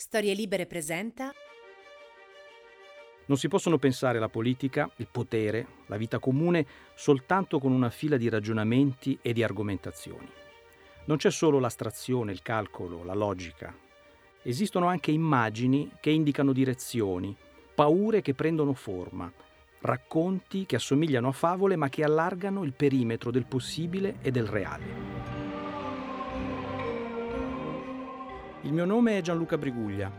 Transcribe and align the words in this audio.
Storie 0.00 0.32
Libere 0.32 0.66
presenta. 0.66 1.32
Non 3.26 3.36
si 3.36 3.48
possono 3.48 3.78
pensare 3.78 4.20
la 4.20 4.28
politica, 4.28 4.88
il 4.98 5.08
potere, 5.10 5.66
la 5.86 5.96
vita 5.96 6.20
comune 6.20 6.64
soltanto 6.94 7.58
con 7.58 7.72
una 7.72 7.90
fila 7.90 8.16
di 8.16 8.28
ragionamenti 8.28 9.18
e 9.20 9.32
di 9.32 9.42
argomentazioni. 9.42 10.30
Non 11.06 11.16
c'è 11.16 11.32
solo 11.32 11.58
l'astrazione, 11.58 12.30
il 12.30 12.42
calcolo, 12.42 13.02
la 13.02 13.12
logica. 13.12 13.76
Esistono 14.42 14.86
anche 14.86 15.10
immagini 15.10 15.90
che 15.98 16.10
indicano 16.10 16.52
direzioni, 16.52 17.36
paure 17.74 18.22
che 18.22 18.34
prendono 18.34 18.74
forma, 18.74 19.30
racconti 19.80 20.64
che 20.64 20.76
assomigliano 20.76 21.26
a 21.26 21.32
favole 21.32 21.74
ma 21.74 21.88
che 21.88 22.04
allargano 22.04 22.62
il 22.62 22.72
perimetro 22.72 23.32
del 23.32 23.46
possibile 23.46 24.18
e 24.22 24.30
del 24.30 24.46
reale. 24.46 25.37
Il 28.62 28.72
mio 28.72 28.84
nome 28.84 29.16
è 29.16 29.20
Gianluca 29.20 29.56
Briguglia. 29.56 30.10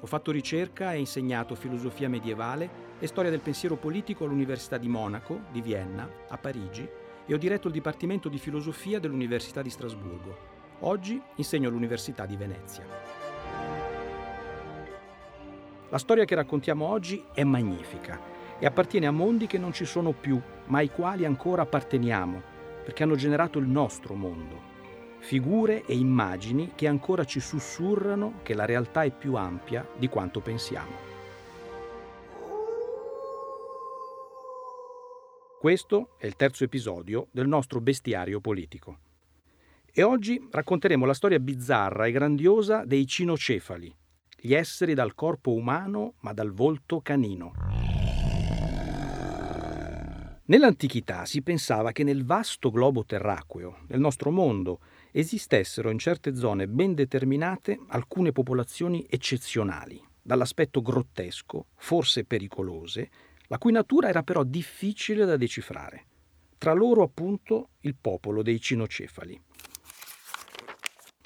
Ho 0.00 0.06
fatto 0.06 0.30
ricerca 0.30 0.92
e 0.92 0.98
insegnato 0.98 1.54
filosofia 1.54 2.06
medievale 2.06 2.84
e 2.98 3.06
storia 3.06 3.30
del 3.30 3.40
pensiero 3.40 3.76
politico 3.76 4.24
all'Università 4.24 4.76
di 4.76 4.88
Monaco, 4.88 5.40
di 5.50 5.62
Vienna, 5.62 6.06
a 6.28 6.36
Parigi 6.36 6.86
e 7.24 7.32
ho 7.32 7.38
diretto 7.38 7.68
il 7.68 7.72
Dipartimento 7.72 8.28
di 8.28 8.36
Filosofia 8.36 9.00
dell'Università 9.00 9.62
di 9.62 9.70
Strasburgo. 9.70 10.36
Oggi 10.80 11.20
insegno 11.36 11.70
all'Università 11.70 12.26
di 12.26 12.36
Venezia. 12.36 12.84
La 15.88 15.98
storia 15.98 16.26
che 16.26 16.34
raccontiamo 16.34 16.84
oggi 16.84 17.24
è 17.32 17.42
magnifica 17.42 18.20
e 18.58 18.66
appartiene 18.66 19.06
a 19.06 19.12
mondi 19.12 19.46
che 19.46 19.56
non 19.56 19.72
ci 19.72 19.86
sono 19.86 20.12
più, 20.12 20.38
ma 20.66 20.78
ai 20.78 20.90
quali 20.90 21.24
ancora 21.24 21.62
apparteniamo, 21.62 22.42
perché 22.84 23.02
hanno 23.02 23.16
generato 23.16 23.58
il 23.58 23.66
nostro 23.66 24.14
mondo, 24.14 24.74
figure 25.26 25.84
e 25.86 25.96
immagini 25.96 26.70
che 26.76 26.86
ancora 26.86 27.24
ci 27.24 27.40
sussurrano 27.40 28.34
che 28.44 28.54
la 28.54 28.64
realtà 28.64 29.02
è 29.02 29.10
più 29.10 29.34
ampia 29.34 29.84
di 29.98 30.08
quanto 30.08 30.38
pensiamo. 30.38 30.92
Questo 35.58 36.10
è 36.16 36.26
il 36.26 36.36
terzo 36.36 36.62
episodio 36.62 37.26
del 37.32 37.48
nostro 37.48 37.80
bestiario 37.80 38.40
politico. 38.40 38.98
E 39.92 40.04
oggi 40.04 40.46
racconteremo 40.48 41.04
la 41.04 41.14
storia 41.14 41.40
bizzarra 41.40 42.06
e 42.06 42.12
grandiosa 42.12 42.84
dei 42.84 43.04
cinocefali, 43.04 43.92
gli 44.38 44.54
esseri 44.54 44.94
dal 44.94 45.16
corpo 45.16 45.52
umano 45.54 46.14
ma 46.20 46.32
dal 46.32 46.52
volto 46.52 47.00
canino. 47.00 47.52
Nell'antichità 50.44 51.24
si 51.24 51.42
pensava 51.42 51.90
che 51.90 52.04
nel 52.04 52.24
vasto 52.24 52.70
globo 52.70 53.04
terracqueo, 53.04 53.78
nel 53.88 53.98
nostro 53.98 54.30
mondo, 54.30 54.78
esistessero 55.18 55.88
in 55.88 55.98
certe 55.98 56.36
zone 56.36 56.68
ben 56.68 56.94
determinate 56.94 57.78
alcune 57.88 58.32
popolazioni 58.32 59.06
eccezionali, 59.08 59.98
dall'aspetto 60.20 60.82
grottesco, 60.82 61.68
forse 61.76 62.24
pericolose, 62.24 63.10
la 63.46 63.56
cui 63.56 63.72
natura 63.72 64.08
era 64.08 64.22
però 64.22 64.42
difficile 64.42 65.24
da 65.24 65.38
decifrare. 65.38 66.04
Tra 66.58 66.74
loro 66.74 67.02
appunto 67.02 67.70
il 67.80 67.94
popolo 67.98 68.42
dei 68.42 68.60
cinocefali. 68.60 69.40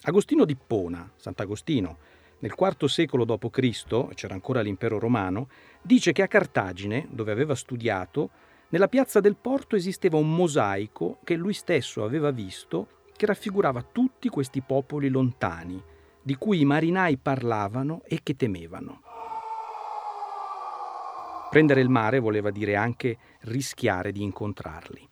Agostino 0.03 0.45
di 0.45 0.53
Ippona, 0.53 1.11
Sant'Agostino, 1.17 1.99
nel 2.39 2.55
IV 2.57 2.85
secolo 2.85 3.25
d.C., 3.25 4.15
c'era 4.15 4.35
ancora 4.35 4.61
l'impero 4.61 5.01
romano, 5.01 5.49
dice 5.83 6.13
che 6.13 6.23
a 6.23 6.29
Cartagine, 6.29 7.09
dove 7.11 7.33
aveva 7.33 7.57
studiato, 7.57 8.31
nella 8.69 8.89
piazza 8.89 9.19
del 9.19 9.35
porto 9.35 9.75
esisteva 9.75 10.17
un 10.17 10.33
mosaico 10.33 11.19
che 11.25 11.35
lui 11.35 11.55
stesso 11.55 12.05
aveva 12.05 12.31
visto 12.31 12.99
che 13.21 13.27
raffigurava 13.27 13.83
tutti 13.83 14.31
questi 14.31 14.63
popoli 14.63 15.11
lontani, 15.11 15.79
di 16.23 16.37
cui 16.37 16.61
i 16.61 16.65
marinai 16.65 17.19
parlavano 17.19 18.01
e 18.07 18.21
che 18.23 18.35
temevano. 18.35 19.03
Prendere 21.51 21.83
il 21.83 21.91
mare 21.91 22.19
voleva 22.19 22.51
dire 22.51 22.77
anche 22.77 23.19
rischiare 23.41 24.11
di 24.11 24.23
incontrarli. 24.23 25.09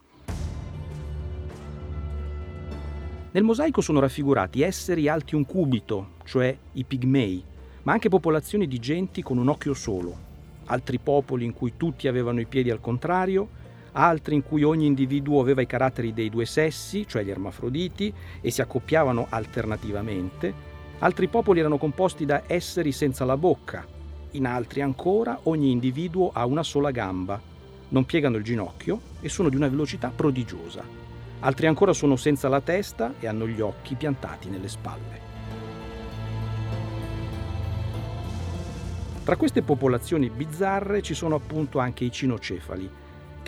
Nel 3.30 3.42
mosaico 3.42 3.82
sono 3.82 4.00
raffigurati 4.00 4.62
esseri 4.62 5.06
alti 5.06 5.34
un 5.34 5.44
cubito, 5.44 6.12
cioè 6.24 6.56
i 6.72 6.84
pigmei, 6.84 7.44
ma 7.82 7.92
anche 7.92 8.08
popolazioni 8.08 8.66
di 8.66 8.78
genti 8.78 9.22
con 9.22 9.36
un 9.36 9.48
occhio 9.48 9.74
solo, 9.74 10.16
altri 10.64 10.98
popoli 10.98 11.44
in 11.44 11.52
cui 11.52 11.74
tutti 11.76 12.08
avevano 12.08 12.40
i 12.40 12.46
piedi 12.46 12.70
al 12.70 12.80
contrario, 12.80 13.57
altri 13.92 14.34
in 14.34 14.42
cui 14.42 14.62
ogni 14.62 14.86
individuo 14.86 15.40
aveva 15.40 15.60
i 15.60 15.66
caratteri 15.66 16.12
dei 16.12 16.30
due 16.30 16.46
sessi, 16.46 17.06
cioè 17.06 17.22
gli 17.22 17.30
ermafroditi, 17.30 18.12
e 18.40 18.50
si 18.50 18.60
accoppiavano 18.60 19.26
alternativamente, 19.28 20.52
altri 20.98 21.28
popoli 21.28 21.60
erano 21.60 21.78
composti 21.78 22.24
da 22.24 22.42
esseri 22.46 22.92
senza 22.92 23.24
la 23.24 23.36
bocca, 23.36 23.86
in 24.32 24.46
altri 24.46 24.82
ancora 24.82 25.40
ogni 25.44 25.70
individuo 25.70 26.30
ha 26.32 26.44
una 26.44 26.62
sola 26.62 26.90
gamba, 26.90 27.40
non 27.88 28.04
piegano 28.04 28.36
il 28.36 28.44
ginocchio 28.44 29.00
e 29.20 29.28
sono 29.28 29.48
di 29.48 29.56
una 29.56 29.68
velocità 29.68 30.12
prodigiosa. 30.14 30.84
Altri 31.40 31.66
ancora 31.66 31.92
sono 31.92 32.16
senza 32.16 32.48
la 32.48 32.60
testa 32.60 33.14
e 33.18 33.26
hanno 33.26 33.46
gli 33.46 33.60
occhi 33.60 33.94
piantati 33.94 34.48
nelle 34.50 34.68
spalle. 34.68 35.26
Tra 39.24 39.36
queste 39.36 39.62
popolazioni 39.62 40.30
bizzarre 40.30 41.02
ci 41.02 41.14
sono 41.14 41.34
appunto 41.34 41.78
anche 41.78 42.04
i 42.04 42.10
cinocefali, 42.10 42.90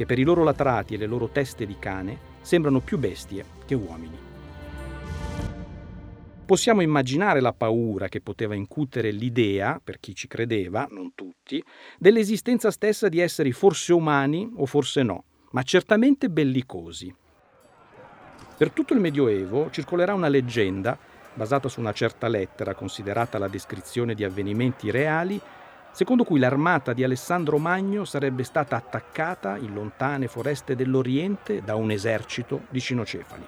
che 0.00 0.06
per 0.06 0.18
i 0.18 0.22
loro 0.22 0.44
latrati 0.44 0.94
e 0.94 0.96
le 0.96 1.04
loro 1.04 1.28
teste 1.28 1.66
di 1.66 1.76
cane 1.78 2.18
sembrano 2.40 2.80
più 2.80 2.96
bestie 2.96 3.44
che 3.66 3.74
uomini. 3.74 4.16
Possiamo 6.46 6.80
immaginare 6.80 7.40
la 7.40 7.52
paura 7.52 8.08
che 8.08 8.22
poteva 8.22 8.54
incutere 8.54 9.10
l'idea, 9.10 9.78
per 9.84 10.00
chi 10.00 10.14
ci 10.14 10.26
credeva, 10.26 10.88
non 10.90 11.12
tutti, 11.14 11.62
dell'esistenza 11.98 12.70
stessa 12.70 13.10
di 13.10 13.20
esseri 13.20 13.52
forse 13.52 13.92
umani 13.92 14.50
o 14.56 14.64
forse 14.64 15.02
no, 15.02 15.24
ma 15.50 15.62
certamente 15.64 16.30
bellicosi. 16.30 17.14
Per 18.56 18.70
tutto 18.70 18.94
il 18.94 19.00
Medioevo 19.00 19.70
circolerà 19.70 20.14
una 20.14 20.28
leggenda, 20.28 20.98
basata 21.34 21.68
su 21.68 21.78
una 21.78 21.92
certa 21.92 22.26
lettera 22.26 22.72
considerata 22.72 23.36
la 23.36 23.48
descrizione 23.48 24.14
di 24.14 24.24
avvenimenti 24.24 24.90
reali, 24.90 25.38
secondo 25.92 26.24
cui 26.24 26.38
l'armata 26.38 26.92
di 26.92 27.04
Alessandro 27.04 27.58
Magno 27.58 28.04
sarebbe 28.04 28.44
stata 28.44 28.76
attaccata 28.76 29.56
in 29.56 29.74
lontane 29.74 30.28
foreste 30.28 30.74
dell'Oriente 30.74 31.62
da 31.62 31.74
un 31.74 31.90
esercito 31.90 32.62
di 32.70 32.80
cinocefali. 32.80 33.46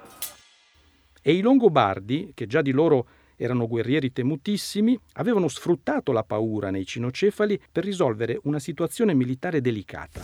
E 1.22 1.32
i 1.32 1.40
Longobardi, 1.40 2.32
che 2.34 2.46
già 2.46 2.62
di 2.62 2.72
loro 2.72 3.06
erano 3.36 3.66
guerrieri 3.66 4.12
temutissimi, 4.12 4.98
avevano 5.14 5.48
sfruttato 5.48 6.12
la 6.12 6.24
paura 6.24 6.70
nei 6.70 6.84
cinocefali 6.84 7.60
per 7.70 7.84
risolvere 7.84 8.40
una 8.44 8.58
situazione 8.58 9.14
militare 9.14 9.60
delicata. 9.60 10.20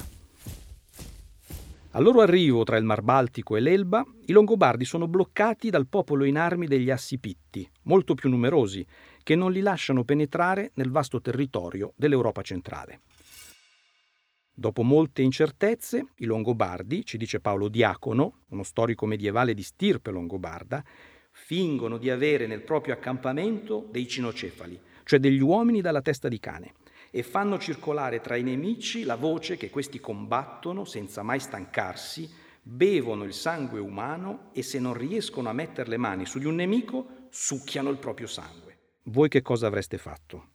Al 1.93 2.03
loro 2.03 2.21
arrivo 2.21 2.65
tra 2.65 2.77
il 2.77 2.85
Mar 2.85 3.03
Baltico 3.03 3.57
e 3.57 3.61
l'Elba, 3.61 4.05
i 4.27 4.33
Longobardi 4.33 4.85
sono 4.85 5.09
bloccati 5.09 5.71
dal 5.71 5.87
popolo 5.87 6.25
in 6.25 6.37
armi 6.37 6.67
degli 6.67 6.91
Assipitti, 6.91 7.69
molto 7.85 8.15
più 8.15 8.29
numerosi, 8.29 8.87
che 9.29 9.37
non 9.37 9.53
li 9.53 9.61
lasciano 9.61 10.05
penetrare 10.05 10.71
nel 10.77 10.91
vasto 10.91 11.21
territorio 11.21 11.93
dell'Europa 11.97 12.41
centrale. 12.41 13.03
Dopo 14.55 14.83
molte 14.83 15.21
incertezze, 15.21 16.13
i 16.17 16.25
Longobardi, 16.25 17.05
ci 17.05 17.19
dice 17.19 17.39
Paolo 17.39 17.69
Diacono, 17.69 18.45
uno 18.49 18.63
storico 18.63 19.05
medievale 19.05 19.53
di 19.53 19.63
stirpe 19.63 20.11
longobarda, 20.13 20.83
fingono 21.31 21.99
di 21.99 22.09
avere 22.09 22.47
nel 22.47 22.63
proprio 22.63 22.95
accampamento 22.95 23.87
dei 23.91 24.09
cinocefali, 24.09 24.81
cioè 25.05 25.19
degli 25.19 25.43
uomini 25.43 25.83
dalla 25.83 26.01
testa 26.01 26.29
di 26.29 26.41
cane, 26.41 26.77
e 27.11 27.23
fanno 27.23 27.59
circolare 27.59 28.23
tra 28.23 28.35
i 28.35 28.43
nemici 28.43 29.03
la 29.03 29.17
voce 29.17 29.59
che 29.59 29.69
questi 29.69 30.01
combattono 30.01 30.87
senza 30.87 31.23
mai 31.23 31.39
stancarsi, 31.39 32.27
bevono 32.63 33.25
il 33.25 33.35
sangue 33.35 33.79
umano 33.79 34.49
e 34.55 34.63
se 34.63 34.79
non 34.79 34.95
riescono 34.95 35.51
a 35.51 35.53
mettere 35.53 35.91
le 35.91 35.99
mani 35.99 36.25
su 36.25 36.39
di 36.39 36.47
un 36.47 36.55
nemico, 36.55 37.27
succhiano 37.29 37.91
il 37.91 37.99
proprio 37.99 38.27
sangue 38.27 38.68
voi 39.09 39.29
che 39.29 39.43
cosa 39.43 39.67
avreste 39.67 39.99
fatto? 39.99 40.49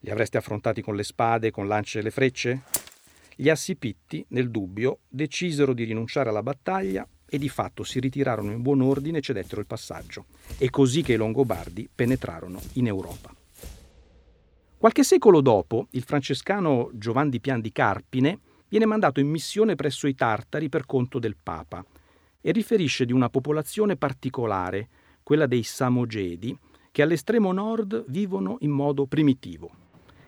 Li 0.00 0.10
avreste 0.10 0.38
affrontati 0.38 0.82
con 0.82 0.96
le 0.96 1.04
spade, 1.04 1.50
con 1.50 1.68
lance 1.68 1.98
e 1.98 2.02
le 2.02 2.10
frecce? 2.10 2.62
Gli 3.36 3.48
Assipitti, 3.48 4.24
nel 4.28 4.50
dubbio, 4.50 5.00
decisero 5.08 5.72
di 5.72 5.84
rinunciare 5.84 6.28
alla 6.28 6.42
battaglia 6.42 7.06
e 7.26 7.38
di 7.38 7.48
fatto 7.48 7.84
si 7.84 8.00
ritirarono 8.00 8.50
in 8.50 8.62
buon 8.62 8.80
ordine 8.80 9.18
e 9.18 9.20
cedettero 9.20 9.60
il 9.60 9.66
passaggio. 9.66 10.26
È 10.58 10.68
così 10.68 11.02
che 11.02 11.12
i 11.12 11.16
Longobardi 11.16 11.88
penetrarono 11.94 12.60
in 12.74 12.86
Europa. 12.86 13.34
Qualche 14.76 15.04
secolo 15.04 15.40
dopo, 15.40 15.86
il 15.90 16.02
francescano 16.02 16.90
Giovanni 16.94 17.38
Pian 17.38 17.60
di 17.60 17.70
Carpine 17.70 18.38
viene 18.68 18.86
mandato 18.86 19.20
in 19.20 19.28
missione 19.28 19.74
presso 19.74 20.06
i 20.06 20.14
Tartari 20.14 20.68
per 20.68 20.86
conto 20.86 21.18
del 21.18 21.36
Papa 21.40 21.84
e 22.40 22.50
riferisce 22.50 23.04
di 23.04 23.12
una 23.12 23.28
popolazione 23.28 23.96
particolare, 23.96 24.88
quella 25.22 25.46
dei 25.46 25.62
Samogedi, 25.62 26.56
che 27.00 27.06
all'estremo 27.06 27.50
nord 27.50 28.04
vivono 28.08 28.58
in 28.60 28.72
modo 28.72 29.06
primitivo 29.06 29.70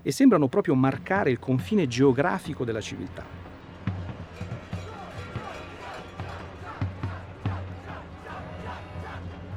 e 0.00 0.10
sembrano 0.10 0.48
proprio 0.48 0.74
marcare 0.74 1.30
il 1.30 1.38
confine 1.38 1.86
geografico 1.86 2.64
della 2.64 2.80
civiltà. 2.80 3.26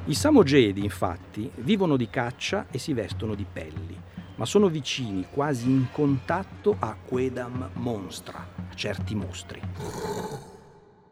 I 0.04 0.14
samogedi, 0.14 0.84
infatti, 0.84 1.50
vivono 1.54 1.96
di 1.96 2.10
caccia 2.10 2.66
e 2.70 2.76
si 2.76 2.92
vestono 2.92 3.34
di 3.34 3.46
pelli, 3.50 3.98
ma 4.34 4.44
sono 4.44 4.68
vicini, 4.68 5.24
quasi 5.30 5.70
in 5.70 5.86
contatto 5.90 6.76
a 6.78 6.94
Quedam 7.02 7.70
monstra, 7.76 8.46
a 8.68 8.74
certi 8.74 9.14
mostri. 9.14 9.58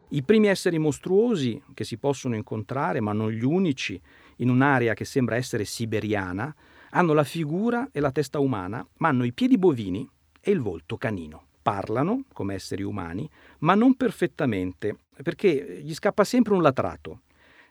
I 0.09 0.21
primi 0.21 0.49
esseri 0.49 0.77
mostruosi 0.77 1.59
che 1.73 1.83
si 1.83 1.97
possono 1.97 2.35
incontrare, 2.35 3.01
ma 3.01 3.11
non 3.11 3.31
gli 3.31 3.43
unici, 3.43 3.99
in 4.37 4.49
un'area 4.49 4.93
che 4.93 5.05
sembra 5.05 5.35
essere 5.35 5.65
siberiana, 5.65 6.53
hanno 6.91 7.13
la 7.13 7.23
figura 7.23 7.89
e 7.91 7.99
la 7.99 8.11
testa 8.11 8.39
umana, 8.39 8.85
ma 8.97 9.09
hanno 9.09 9.23
i 9.23 9.33
piedi 9.33 9.57
bovini 9.57 10.07
e 10.39 10.51
il 10.51 10.61
volto 10.61 10.97
canino. 10.97 11.47
Parlano 11.61 12.23
come 12.31 12.53
esseri 12.53 12.83
umani, 12.83 13.29
ma 13.59 13.75
non 13.75 13.95
perfettamente, 13.95 14.97
perché 15.23 15.81
gli 15.83 15.93
scappa 15.93 16.23
sempre 16.23 16.53
un 16.53 16.61
latrato. 16.61 17.21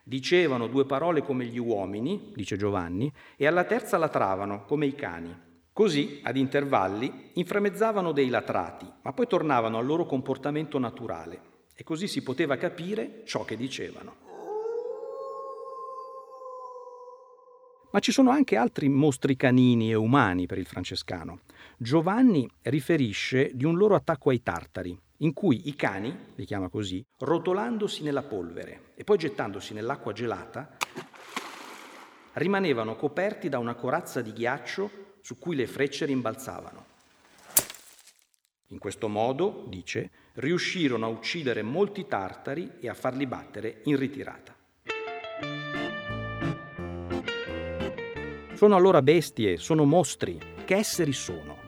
Dicevano 0.03 0.67
due 0.67 0.85
parole 0.85 1.23
come 1.23 1.47
gli 1.47 1.59
uomini, 1.59 2.33
dice 2.35 2.57
Giovanni, 2.57 3.11
e 3.37 3.47
alla 3.47 3.65
terza 3.65 3.97
latravano 3.97 4.65
come 4.65 4.87
i 4.87 4.95
cani. 4.95 5.35
Così, 5.73 6.21
ad 6.23 6.37
intervalli, 6.37 7.31
inframezzavano 7.35 8.13
dei 8.13 8.29
latrati, 8.29 8.87
ma 9.03 9.13
poi 9.13 9.27
tornavano 9.27 9.79
al 9.79 9.87
loro 9.87 10.07
comportamento 10.07 10.79
naturale 10.79 11.53
e 11.75 11.83
così 11.83 12.07
si 12.07 12.23
poteva 12.23 12.57
capire 12.57 13.23
ciò 13.25 13.45
che 13.45 13.57
dicevano. 13.57 14.34
Ma 17.95 18.01
ci 18.01 18.11
sono 18.11 18.31
anche 18.31 18.57
altri 18.57 18.89
mostri 18.89 19.37
canini 19.37 19.93
e 19.93 19.95
umani 19.95 20.47
per 20.47 20.59
il 20.59 20.67
francescano. 20.67 21.43
Giovanni 21.77 22.51
riferisce 22.63 23.53
di 23.55 23.65
un 23.65 23.77
loro 23.77 23.95
attacco 23.95 24.31
ai 24.31 24.43
tartari, 24.43 24.99
in 25.19 25.33
cui 25.33 25.69
i 25.69 25.77
cani, 25.77 26.13
li 26.35 26.45
chiama 26.45 26.69
così, 26.69 27.07
rotolandosi 27.19 28.03
nella 28.03 28.25
polvere 28.25 28.91
e 28.97 29.05
poi 29.05 29.17
gettandosi 29.17 29.75
nell'acqua 29.75 30.13
gelata, 30.13 30.77
rimanevano 32.33 32.97
coperti 32.97 33.49
da 33.49 33.61
una 33.61 33.77
corazza 33.77 34.21
di 34.23 34.33
ghiaccio 34.33 35.19
su 35.21 35.39
cui 35.39 35.55
le 35.55 35.69
frecce 35.69 36.05
rimbalzavano. 36.05 36.87
In 38.71 38.79
questo 38.81 39.07
modo, 39.07 39.67
dice, 39.69 40.11
riuscirono 40.33 41.07
a 41.07 41.11
uccidere 41.11 41.63
molti 41.63 42.09
tartari 42.09 42.73
e 42.81 42.89
a 42.89 42.95
farli 42.95 43.29
battere 43.29 43.83
in 43.85 43.97
ritirata. 43.97 44.64
Sono 48.65 48.77
allora 48.77 49.03
bestie, 49.03 49.59
sono 49.59 49.85
mostri. 49.85 50.41
Che 50.65 50.75
esseri 50.75 51.13
sono? 51.13 51.59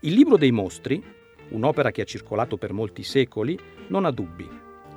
Il 0.00 0.12
libro 0.12 0.36
dei 0.36 0.52
mostri, 0.52 1.02
un'opera 1.48 1.90
che 1.90 2.02
ha 2.02 2.04
circolato 2.04 2.58
per 2.58 2.74
molti 2.74 3.04
secoli, 3.04 3.58
non 3.86 4.04
ha 4.04 4.10
dubbi. 4.10 4.46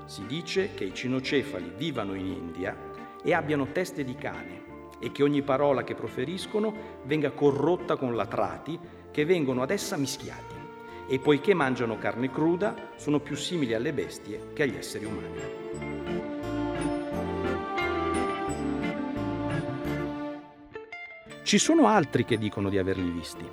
Si 0.06 0.25
dice 0.25 0.71
che 0.74 0.83
i 0.83 0.94
cinocefali 0.94 1.71
vivano 1.77 2.13
in 2.13 2.25
India 2.25 2.75
e 3.24 3.33
abbiano 3.33 3.71
teste 3.71 4.03
di 4.03 4.15
cane 4.15 4.63
e 5.00 5.13
che 5.13 5.24
ogni 5.24 5.41
parola 5.41 5.86
che 5.86 5.95
proferiscono 5.95 6.75
venga 7.06 7.31
corrotta 7.31 7.95
con 7.95 8.18
latrati 8.18 8.77
che 9.09 9.24
vengono 9.24 9.62
ad 9.62 9.71
essa 9.71 9.95
mischiati 9.95 10.56
e 11.07 11.19
poiché 11.19 11.53
mangiano 11.53 11.97
carne 11.97 12.30
cruda 12.30 12.91
sono 12.97 13.21
più 13.21 13.38
simili 13.38 13.74
alle 13.74 13.94
bestie 13.94 14.51
che 14.51 14.63
agli 14.63 14.75
esseri 14.75 15.06
umani. 15.06 15.58
Ci 21.50 21.57
sono 21.57 21.88
altri 21.88 22.25
che 22.25 22.38
dicono 22.38 22.69
di 22.69 22.78
averli 22.78 23.10
visti. 23.10 23.44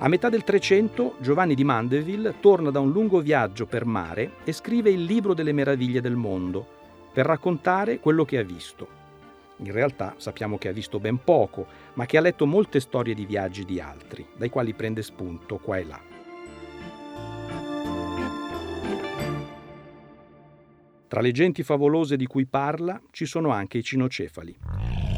A 0.00 0.08
metà 0.08 0.28
del 0.28 0.44
Trecento 0.44 1.14
Giovanni 1.20 1.54
di 1.54 1.64
Mandeville 1.64 2.34
torna 2.38 2.68
da 2.70 2.80
un 2.80 2.92
lungo 2.92 3.20
viaggio 3.20 3.64
per 3.64 3.86
mare 3.86 4.32
e 4.44 4.52
scrive 4.52 4.90
il 4.90 5.04
libro 5.04 5.32
delle 5.32 5.54
meraviglie 5.54 6.02
del 6.02 6.16
mondo 6.16 6.66
per 7.10 7.24
raccontare 7.24 7.98
quello 7.98 8.26
che 8.26 8.36
ha 8.36 8.42
visto. 8.42 8.86
In 9.56 9.72
realtà 9.72 10.16
sappiamo 10.18 10.58
che 10.58 10.68
ha 10.68 10.72
visto 10.72 11.00
ben 11.00 11.24
poco, 11.24 11.66
ma 11.94 12.04
che 12.04 12.18
ha 12.18 12.20
letto 12.20 12.44
molte 12.44 12.78
storie 12.78 13.14
di 13.14 13.24
viaggi 13.24 13.64
di 13.64 13.80
altri, 13.80 14.26
dai 14.36 14.50
quali 14.50 14.74
prende 14.74 15.00
spunto 15.00 15.56
qua 15.56 15.78
e 15.78 15.84
là. 15.84 16.00
Tra 21.08 21.22
le 21.22 21.32
genti 21.32 21.62
favolose 21.62 22.18
di 22.18 22.26
cui 22.26 22.44
parla 22.44 23.00
ci 23.10 23.24
sono 23.24 23.48
anche 23.48 23.78
i 23.78 23.82
cinocefali. 23.82 25.09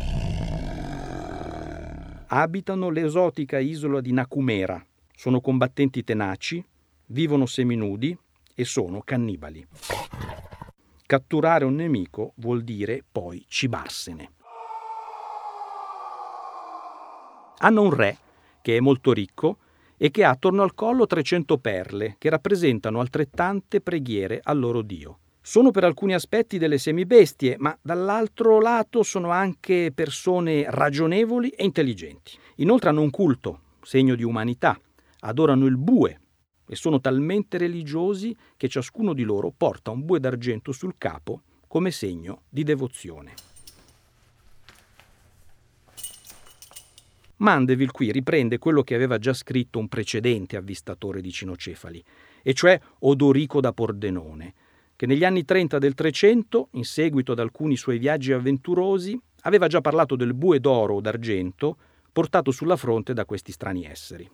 Abitano 2.35 2.89
l'esotica 2.89 3.59
isola 3.59 4.01
di 4.01 4.11
Nakumera, 4.11 4.83
sono 5.15 5.43
combattenti 5.43 6.03
tenaci, 6.03 6.65
vivono 7.09 7.45
seminudi 7.45 8.17
e 8.55 8.65
sono 8.65 9.03
cannibali. 9.03 9.67
Catturare 11.05 11.67
un 11.67 11.75
nemico 11.75 12.33
vuol 12.37 12.63
dire 12.63 13.05
poi 13.13 13.45
cibarsene. 13.47 14.33
Hanno 17.59 17.83
un 17.83 17.95
re 17.95 18.17
che 18.63 18.79
è 18.79 18.81
molto 18.81 19.13
ricco 19.13 19.59
e 19.99 20.11
che 20.11 20.25
ha 20.25 20.31
attorno 20.31 20.63
al 20.63 20.73
collo 20.73 21.07
300 21.07 21.59
perle 21.59 22.15
che 22.17 22.31
rappresentano 22.31 23.01
altrettante 23.01 23.83
preghiere 23.83 24.41
al 24.43 24.59
loro 24.59 24.81
dio. 24.81 25.19
Sono 25.45 25.73
per 25.73 25.83
alcuni 25.83 26.15
aspetti 26.15 26.57
delle 26.57 26.79
semibestie, 26.79 27.57
ma 27.59 27.77
dall'altro 27.83 28.61
lato 28.61 29.03
sono 29.03 29.31
anche 29.31 29.91
persone 29.93 30.67
ragionevoli 30.69 31.49
e 31.49 31.65
intelligenti. 31.65 32.39
Inoltre 32.57 32.91
hanno 32.91 33.03
un 33.03 33.11
culto, 33.11 33.61
segno 33.83 34.15
di 34.15 34.23
umanità, 34.23 34.81
adorano 35.21 35.67
il 35.67 35.77
bue 35.77 36.21
e 36.65 36.77
sono 36.77 37.01
talmente 37.01 37.59
religiosi 37.59 38.35
che 38.57 38.69
ciascuno 38.69 39.13
di 39.13 39.25
loro 39.25 39.53
porta 39.55 39.91
un 39.91 40.05
bue 40.05 40.21
d'argento 40.21 40.71
sul 40.71 40.95
capo 40.97 41.43
come 41.67 41.91
segno 41.91 42.43
di 42.49 42.63
devozione. 42.63 43.35
Mandeville 47.39 47.91
qui 47.91 48.13
riprende 48.13 48.59
quello 48.59 48.83
che 48.83 48.95
aveva 48.95 49.19
già 49.19 49.33
scritto 49.33 49.81
un 49.81 49.89
precedente 49.89 50.57
avvistatore 50.57 51.21
di 51.21 51.33
cinocefali, 51.33 52.03
e 52.43 52.55
cioè 52.55 52.81
Odorico 53.01 53.61
da 53.61 53.73
Pordenone, 53.73 54.55
che 55.03 55.09
negli 55.09 55.25
anni 55.25 55.45
30 55.45 55.81
del 55.81 55.95
Trecento, 55.95 56.69
in 56.75 56.85
seguito 56.85 57.33
ad 57.33 57.41
alcuni 57.41 57.77
suoi 57.77 57.99
viaggi 57.99 58.31
avventurosi, 58.31 59.21
aveva 59.41 59.67
già 59.67 59.81
parlato 59.81 60.15
del 60.15 60.33
bue 60.33 60.61
d'oro 60.61 60.95
o 60.95 61.01
d'argento 61.01 61.77
portato 62.13 62.53
sulla 62.53 62.77
fronte 62.77 63.13
da 63.13 63.25
questi 63.25 63.51
strani 63.51 63.85
esseri. 63.85 64.31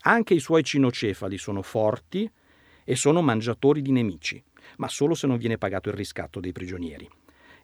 Anche 0.00 0.34
i 0.34 0.40
suoi 0.40 0.64
cinocefali 0.64 1.38
sono 1.38 1.62
forti 1.62 2.28
e 2.82 2.96
sono 2.96 3.22
mangiatori 3.22 3.80
di 3.80 3.92
nemici, 3.92 4.42
ma 4.78 4.88
solo 4.88 5.14
se 5.14 5.28
non 5.28 5.36
viene 5.36 5.58
pagato 5.58 5.90
il 5.90 5.94
riscatto 5.94 6.40
dei 6.40 6.50
prigionieri. 6.50 7.08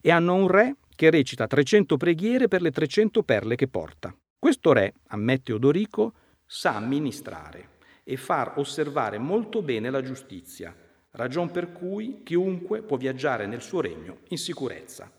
E 0.00 0.12
hanno 0.12 0.36
un 0.36 0.46
re 0.46 0.76
che 0.94 1.10
recita 1.10 1.48
300 1.48 1.96
preghiere 1.96 2.46
per 2.46 2.62
le 2.62 2.70
300 2.70 3.24
perle 3.24 3.56
che 3.56 3.66
porta. 3.66 4.16
Questo 4.38 4.72
re, 4.72 4.94
ammette 5.08 5.52
Odorico, 5.52 6.12
sa 6.46 6.76
amministrare 6.76 7.70
e 8.04 8.16
far 8.16 8.52
osservare 8.58 9.18
molto 9.18 9.62
bene 9.62 9.90
la 9.90 10.00
giustizia 10.00 10.76
ragion 11.16 11.50
per 11.50 11.70
cui 11.70 12.22
chiunque 12.24 12.82
può 12.82 12.96
viaggiare 12.96 13.46
nel 13.46 13.62
suo 13.62 13.80
regno 13.80 14.18
in 14.28 14.38
sicurezza. 14.38 15.10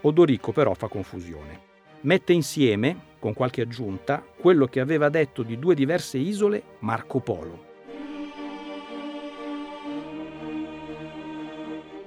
Odorico 0.00 0.52
però 0.52 0.74
fa 0.74 0.88
confusione. 0.88 1.66
Mette 2.00 2.32
insieme, 2.32 3.16
con 3.18 3.32
qualche 3.32 3.62
aggiunta, 3.62 4.24
quello 4.38 4.66
che 4.66 4.80
aveva 4.80 5.08
detto 5.08 5.42
di 5.42 5.58
due 5.58 5.74
diverse 5.74 6.18
isole 6.18 6.62
Marco 6.80 7.20
Polo. 7.20 7.66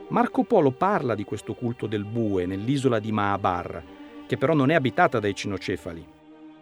Marco 0.07 0.43
Polo 0.43 0.71
parla 0.71 1.15
di 1.15 1.23
questo 1.23 1.53
culto 1.53 1.87
del 1.87 2.03
bue 2.03 2.45
nell'isola 2.45 2.99
di 2.99 3.13
Maabar, 3.13 3.83
che 4.27 4.37
però 4.37 4.53
non 4.53 4.69
è 4.69 4.73
abitata 4.73 5.19
dai 5.19 5.33
cinocefali. 5.33 6.05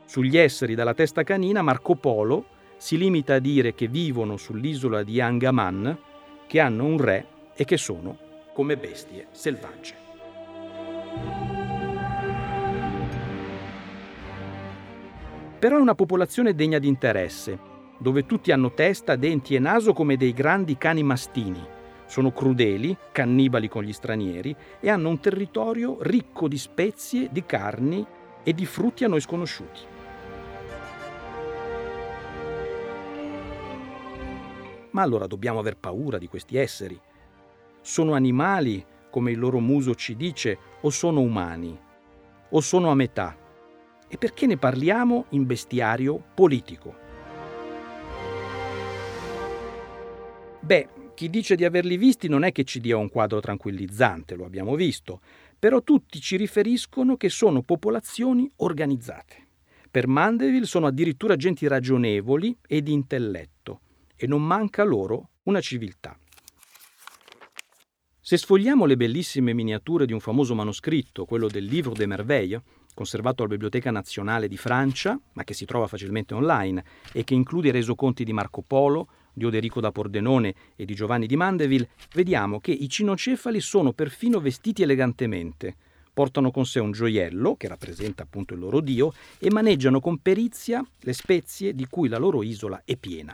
Sugli 0.06 0.38
esseri 0.38 0.76
dalla 0.76 0.94
testa 0.94 1.24
canina 1.24 1.64
Marco 1.64 1.96
Polo 1.96 2.58
si 2.80 2.98
limita 2.98 3.36
a 3.36 3.40
dire 3.40 3.76
che 3.76 3.90
vivono 3.90 4.38
sull'isola 4.38 5.04
di 5.04 5.20
Angaman, 5.20 5.98
che 6.48 6.62
hanno 6.62 6.86
un 6.86 6.98
re 6.98 7.28
e 7.54 7.66
che 7.66 7.76
sono 7.76 8.18
come 8.54 8.78
bestie 8.78 9.28
selvagge. 9.32 9.96
Però 15.60 15.76
è 15.76 15.82
una 15.82 15.94
popolazione 15.94 16.56
degna 16.56 16.80
di 16.80 16.88
interesse, 16.88 17.60
dove 17.98 18.26
tutti 18.26 18.54
hanno 18.54 18.72
testa, 18.72 19.18
denti 19.18 19.56
e 19.56 19.60
naso 19.60 19.92
come 19.92 20.16
dei 20.16 20.32
grandi 20.32 20.78
cani 20.78 21.04
mastini. 21.04 21.62
Sono 22.06 22.32
crudeli, 22.32 22.96
cannibali 23.12 23.68
con 23.68 23.84
gli 23.84 23.92
stranieri 23.92 24.56
e 24.80 24.90
hanno 24.90 25.10
un 25.10 25.20
territorio 25.20 25.98
ricco 26.00 26.48
di 26.48 26.58
spezie, 26.58 27.28
di 27.30 27.44
carni 27.46 28.06
e 28.42 28.54
di 28.54 28.66
frutti 28.66 29.04
a 29.04 29.10
noi 29.10 29.20
sconosciuti. 29.20 29.98
Ma 34.92 35.02
allora 35.02 35.28
dobbiamo 35.28 35.60
aver 35.60 35.78
paura 35.78 36.18
di 36.18 36.28
questi 36.28 36.58
esseri? 36.58 37.00
Sono 37.82 38.14
animali, 38.14 38.86
come 39.10 39.32
il 39.32 39.40
loro 39.40 39.60
muso 39.60 39.96
ci 39.96 40.16
dice, 40.16 40.58
o 40.82 40.90
sono 40.90 41.22
umani? 41.22 41.78
O 42.50 42.62
sono 42.62 42.90
a 42.90 42.96
metà? 42.96 43.38
E 44.08 44.18
perché 44.18 44.46
ne 44.46 44.58
parliamo 44.58 45.26
in 45.30 45.46
bestiario 45.46 46.24
politico? 46.34 47.08
Beh, 50.62 50.88
Chi 51.20 51.30
dice 51.30 51.58
di 51.58 51.66
averli 51.66 51.98
visti 51.98 52.30
non 52.30 52.44
è 52.44 52.54
che 52.54 52.64
ci 52.64 52.80
dia 52.80 52.96
un 52.96 53.10
quadro 53.10 53.42
tranquillizzante, 53.42 54.36
lo 54.36 54.46
abbiamo 54.46 54.76
visto, 54.76 55.20
però 55.60 55.82
tutti 55.82 56.22
ci 56.22 56.38
riferiscono 56.38 57.18
che 57.18 57.28
sono 57.28 57.62
popolazioni 57.62 58.50
organizzate. 58.60 59.48
Per 59.92 60.08
Mandeville 60.08 60.66
sono 60.66 60.88
addirittura 60.88 61.36
genti 61.36 61.68
ragionevoli 61.68 62.56
e 62.66 62.82
di 62.82 62.94
intelletto, 62.94 63.59
e 64.20 64.28
non 64.28 64.46
manca 64.46 64.84
loro 64.84 65.30
una 65.44 65.62
civiltà. 65.62 66.20
Se 68.20 68.38
sfogliamo 68.38 68.86
le 68.86 68.98
bellissime 68.98 69.54
miniature 69.54 70.06
di 70.06 70.14
un 70.14 70.20
famoso 70.20 70.54
manoscritto, 70.54 71.26
quello 71.26 71.48
del 71.48 71.64
Livre 71.64 71.94
des 71.94 72.06
Merveilles, 72.06 72.62
conservato 72.94 73.42
alla 73.42 73.54
Biblioteca 73.54 73.92
Nazionale 73.92 74.50
di 74.50 74.58
Francia, 74.58 75.18
ma 75.34 75.46
che 75.46 75.54
si 75.54 75.66
trova 75.66 75.88
facilmente 75.88 76.34
online 76.34 76.84
e 77.14 77.24
che 77.24 77.34
include 77.34 77.70
i 77.70 77.72
resoconti 77.72 78.26
di 78.26 78.34
Marco 78.34 78.62
Polo, 78.62 79.08
di 79.34 79.46
Oderico 79.46 79.80
da 79.80 79.92
Pordenone 79.92 80.54
e 80.76 80.84
di 80.84 80.94
Giovanni 80.94 81.26
di 81.26 81.38
Mandeville, 81.38 81.90
vediamo 82.14 82.60
che 82.60 82.72
i 82.72 82.90
cinocefali 82.90 83.62
sono 83.62 83.94
perfino 83.94 84.42
vestiti 84.42 84.84
elegantemente, 84.84 85.76
portano 86.14 86.52
con 86.52 86.66
sé 86.66 86.80
un 86.80 86.92
gioiello, 86.92 87.56
che 87.56 87.70
rappresenta 87.70 88.24
appunto 88.24 88.54
il 88.54 88.60
loro 88.60 88.82
dio, 88.82 89.14
e 89.40 89.50
maneggiano 89.50 90.02
con 90.02 90.18
perizia 90.18 90.86
le 91.00 91.14
spezie 91.14 91.74
di 91.74 91.88
cui 91.88 92.10
la 92.10 92.18
loro 92.18 92.44
isola 92.44 92.82
è 92.84 92.98
piena. 92.98 93.34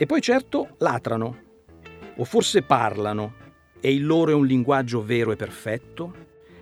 E 0.00 0.06
poi 0.06 0.22
certo 0.22 0.76
latrano, 0.78 1.36
o 2.16 2.24
forse 2.24 2.62
parlano, 2.62 3.34
e 3.82 3.92
il 3.92 4.06
loro 4.06 4.30
è 4.30 4.34
un 4.34 4.46
linguaggio 4.46 5.04
vero 5.04 5.30
e 5.30 5.36
perfetto? 5.36 6.14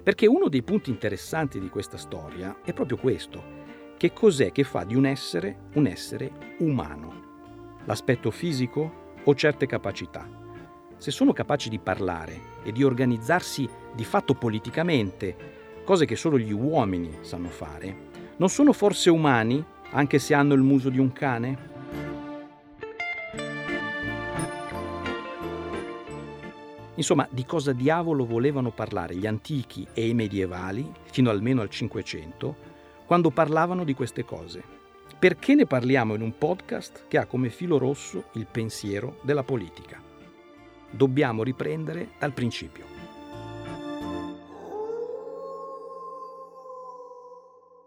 Perché 0.02 0.26
uno 0.26 0.49
dei 0.49 0.64
punti 0.64 0.90
interessanti 0.90 1.61
di 1.61 1.68
questa 1.68 1.99
storia 1.99 2.57
è 2.64 2.73
proprio 2.73 2.97
questo. 2.97 3.40
Che 3.97 4.12
cos'è 4.12 4.50
che 4.50 4.64
fa 4.64 4.83
di 4.83 4.97
un 4.97 5.07
essere 5.07 5.68
un 5.75 5.87
essere 5.87 6.57
umano? 6.59 7.76
L'aspetto 7.85 8.33
fisico 8.33 9.14
o 9.23 9.35
certe 9.37 9.66
capacità? 9.66 10.28
Se 10.97 11.12
sono 11.12 11.33
capaci 11.33 11.68
di 11.68 11.78
parlare 11.78 12.40
e 12.64 12.73
di 12.73 12.83
organizzarsi 12.83 13.68
di 13.95 14.04
fatto 14.04 14.35
politicamente, 14.35 15.37
cose 15.85 16.07
che 16.07 16.16
solo 16.16 16.40
gli 16.40 16.52
uomini 16.52 17.18
sanno 17.21 17.50
fare, 17.50 18.09
non 18.38 18.49
sono 18.49 18.73
forse 18.73 19.11
umani 19.11 19.64
anche 19.90 20.18
se 20.18 20.35
hanno 20.35 20.54
il 20.54 20.62
muso 20.62 20.90
di 20.90 20.99
un 20.99 21.12
cane? 21.12 21.77
Insomma, 26.99 27.28
di 27.31 27.47
cosa 27.47 27.73
diavolo 27.73 28.26
volevano 28.26 28.73
parlare 28.73 29.14
gli 29.14 29.26
antichi 29.26 29.87
e 29.95 30.09
i 30.09 30.14
medievali, 30.14 30.93
fino 31.05 31.31
almeno 31.31 31.61
al 31.61 31.71
Cinquecento, 31.71 32.57
quando 33.07 33.31
parlavano 33.31 33.85
di 33.85 33.95
queste 33.95 34.25
cose? 34.25 34.64
Perché 35.17 35.55
ne 35.55 35.64
parliamo 35.64 36.17
in 36.17 36.23
un 36.23 36.37
podcast 36.37 37.05
che 37.07 37.17
ha 37.19 37.26
come 37.26 37.50
filo 37.50 37.78
rosso 37.78 38.25
il 38.33 38.49
pensiero 38.50 39.21
della 39.23 39.45
politica? 39.45 40.02
Dobbiamo 40.90 41.45
riprendere 41.45 42.11
dal 42.19 42.33
principio. 42.33 42.85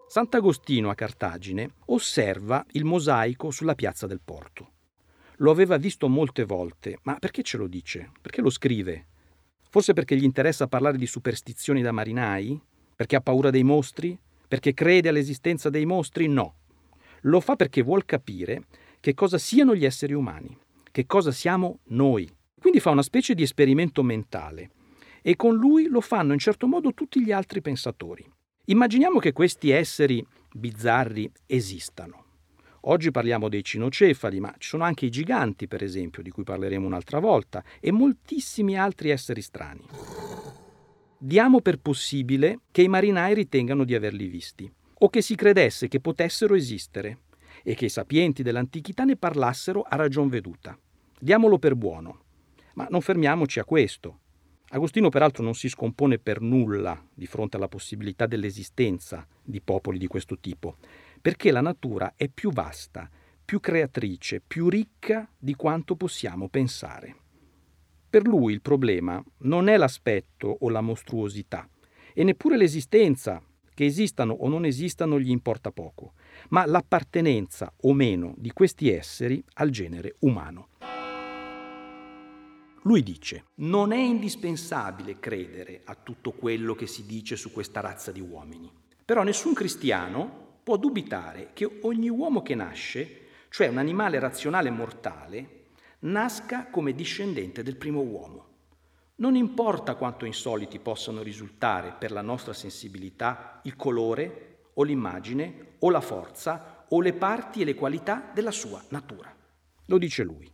Sant'Agostino 0.08 0.89
a 0.89 0.96
Cartagine 0.96 1.72
osserva 1.88 2.65
il 2.72 2.86
mosaico 2.86 3.51
sulla 3.51 3.75
piazza 3.75 4.08
del 4.08 4.22
porto. 4.24 4.70
Lo 5.41 5.50
aveva 5.50 5.77
visto 5.77 6.07
molte 6.07 6.43
volte, 6.43 7.00
ma 7.01 7.15
perché 7.15 7.41
ce 7.41 7.57
lo 7.57 7.65
dice? 7.65 8.12
Perché 8.21 8.41
lo 8.41 8.51
scrive? 8.51 9.07
Forse 9.69 9.93
perché 9.93 10.15
gli 10.15 10.24
interessa 10.24 10.67
parlare 10.67 11.00
di 11.00 11.07
superstizioni 11.07 11.81
da 11.81 11.91
marinai? 11.91 12.62
Perché 12.95 13.15
ha 13.15 13.21
paura 13.21 13.50
dei 13.50 13.63
mostri? 13.63 14.15
Perché 14.48 14.75
crede 14.75 15.10
all'esistenza 15.10 15.71
dei 15.71 15.88
mostri? 15.88 16.27
No. 16.27 16.57
Lo 17.21 17.39
fa 17.39 17.55
perché 17.55 17.81
vuol 17.81 18.05
capire 18.05 18.65
che 19.00 19.15
cosa 19.15 19.39
siano 19.39 19.74
gli 19.74 19.83
esseri 19.83 20.13
umani, 20.13 20.55
che 20.91 21.07
cosa 21.07 21.31
siamo 21.31 21.79
noi. 21.86 22.31
Quindi 22.60 22.79
fa 22.79 22.91
una 22.91 23.01
specie 23.01 23.33
di 23.33 23.41
esperimento 23.41 24.03
mentale 24.03 24.69
e 25.24 25.36
con 25.36 25.55
lui 25.55 25.88
lo 25.88 26.01
fanno 26.01 26.33
in 26.33 26.39
certo 26.39 26.67
modo 26.67 26.93
tutti 26.93 27.19
gli 27.19 27.31
altri 27.31 27.62
pensatori. 27.62 28.24
Immaginiamo 28.65 29.17
che 29.17 29.33
questi 29.33 29.71
esseri 29.71 30.24
bizzarri 30.53 31.31
esistano. 31.48 32.21
Oggi 32.85 33.11
parliamo 33.11 33.47
dei 33.47 33.63
cinocefali, 33.63 34.39
ma 34.39 34.55
ci 34.57 34.69
sono 34.69 34.83
anche 34.83 35.05
i 35.05 35.11
giganti, 35.11 35.67
per 35.67 35.83
esempio, 35.83 36.23
di 36.23 36.31
cui 36.31 36.43
parleremo 36.43 36.83
un'altra 36.83 37.19
volta, 37.19 37.63
e 37.79 37.91
moltissimi 37.91 38.75
altri 38.75 39.11
esseri 39.11 39.43
strani. 39.43 39.85
Diamo 41.15 41.61
per 41.61 41.77
possibile 41.77 42.61
che 42.71 42.81
i 42.81 42.88
marinai 42.88 43.35
ritengano 43.35 43.83
di 43.83 43.93
averli 43.93 44.25
visti, 44.25 44.71
o 44.97 45.09
che 45.09 45.21
si 45.21 45.35
credesse 45.35 45.88
che 45.88 46.00
potessero 46.00 46.55
esistere, 46.55 47.19
e 47.61 47.75
che 47.75 47.85
i 47.85 47.89
sapienti 47.89 48.41
dell'antichità 48.41 49.03
ne 49.03 49.15
parlassero 49.15 49.83
a 49.83 49.95
ragion 49.95 50.27
veduta. 50.27 50.75
Diamolo 51.19 51.59
per 51.59 51.75
buono. 51.75 52.23
Ma 52.73 52.88
non 52.89 53.01
fermiamoci 53.01 53.59
a 53.59 53.63
questo. 53.63 54.21
Agostino 54.69 55.09
peraltro 55.09 55.43
non 55.43 55.53
si 55.53 55.69
scompone 55.69 56.17
per 56.17 56.41
nulla 56.41 57.00
di 57.13 57.27
fronte 57.27 57.57
alla 57.57 57.67
possibilità 57.67 58.25
dell'esistenza 58.25 59.27
di 59.43 59.61
popoli 59.61 60.00
di 60.00 60.07
questo 60.07 60.39
tipo 60.39 60.77
perché 61.22 61.51
la 61.51 61.62
natura 61.62 62.13
è 62.16 62.28
più 62.28 62.51
vasta, 62.51 63.10
più 63.46 63.60
creatrice, 63.60 64.42
più 64.46 64.70
ricca 64.70 65.30
di 65.38 65.56
quanto 65.56 65.96
possiamo 65.96 66.50
pensare. 66.50 67.16
Per 68.10 68.28
lui 68.28 68.54
il 68.54 68.62
problema 68.62 69.24
non 69.40 69.70
è 69.70 69.78
l'aspetto 69.78 70.58
o 70.60 70.70
la 70.70 70.82
mostruosità, 70.82 71.70
e 72.13 72.24
neppure 72.24 72.58
l'esistenza, 72.58 73.42
che 73.74 73.86
esistano 73.86 74.34
o 74.34 74.50
non 74.50 74.66
esistano 74.66 75.20
gli 75.20 75.30
importa 75.30 75.72
poco, 75.72 76.13
ma 76.50 76.66
l'appartenenza 76.66 77.74
o 77.82 77.94
meno 77.94 78.34
di 78.38 78.51
questi 78.51 78.90
esseri 78.90 79.44
al 79.54 79.70
genere 79.70 80.16
umano. 80.20 80.68
Lui 82.84 83.04
dice, 83.04 83.46
non 83.56 83.92
è 83.92 84.00
indispensabile 84.00 85.20
credere 85.20 85.82
a 85.86 85.96
tutto 85.96 86.32
quello 86.32 86.74
che 86.74 86.88
si 86.88 87.06
dice 87.06 87.36
su 87.36 87.51
questa 87.51 87.80
razza 87.80 88.12
di 88.12 88.20
uomini, 88.20 88.72
però 89.06 89.24
nessun 89.24 89.54
cristiano 89.54 90.50
può 90.63 90.77
dubitare 90.77 91.50
che 91.53 91.80
ogni 91.82 92.10
uomo 92.10 92.41
che 92.41 92.56
nasce, 92.56 93.20
cioè 93.50 93.68
un 93.68 93.77
animale 93.77 94.20
razionale 94.20 94.70
mortale, 94.70 95.60
nasca 96.00 96.68
come 96.68 96.94
discendente 96.94 97.63
del 97.63 97.77
primo 97.77 98.01
uomo. 98.01 98.50
Non 99.15 99.36
importa 99.36 99.96
quanto 99.96 100.25
insoliti 100.25 100.80
possano 100.80 101.22
risultare 101.22 101.94
per 101.98 102.12
la 102.12 102.22
nostra 102.22 102.53
sensibilità 102.53 103.60
il 103.63 103.75
colore 103.75 104.70
o 104.75 104.84
l'immagine 104.84 105.75
o 105.80 105.89
la 105.89 106.01
forza 106.01 106.86
o 106.89 107.01
le 107.01 107.13
parti 107.13 107.62
e 107.62 107.65
le 107.65 107.75
qualità 107.75 108.32
della 108.34 108.51
sua 108.51 108.84
natura. 108.89 109.34
Lo 109.86 109.98
dice 109.98 110.24
lui. 110.24 110.51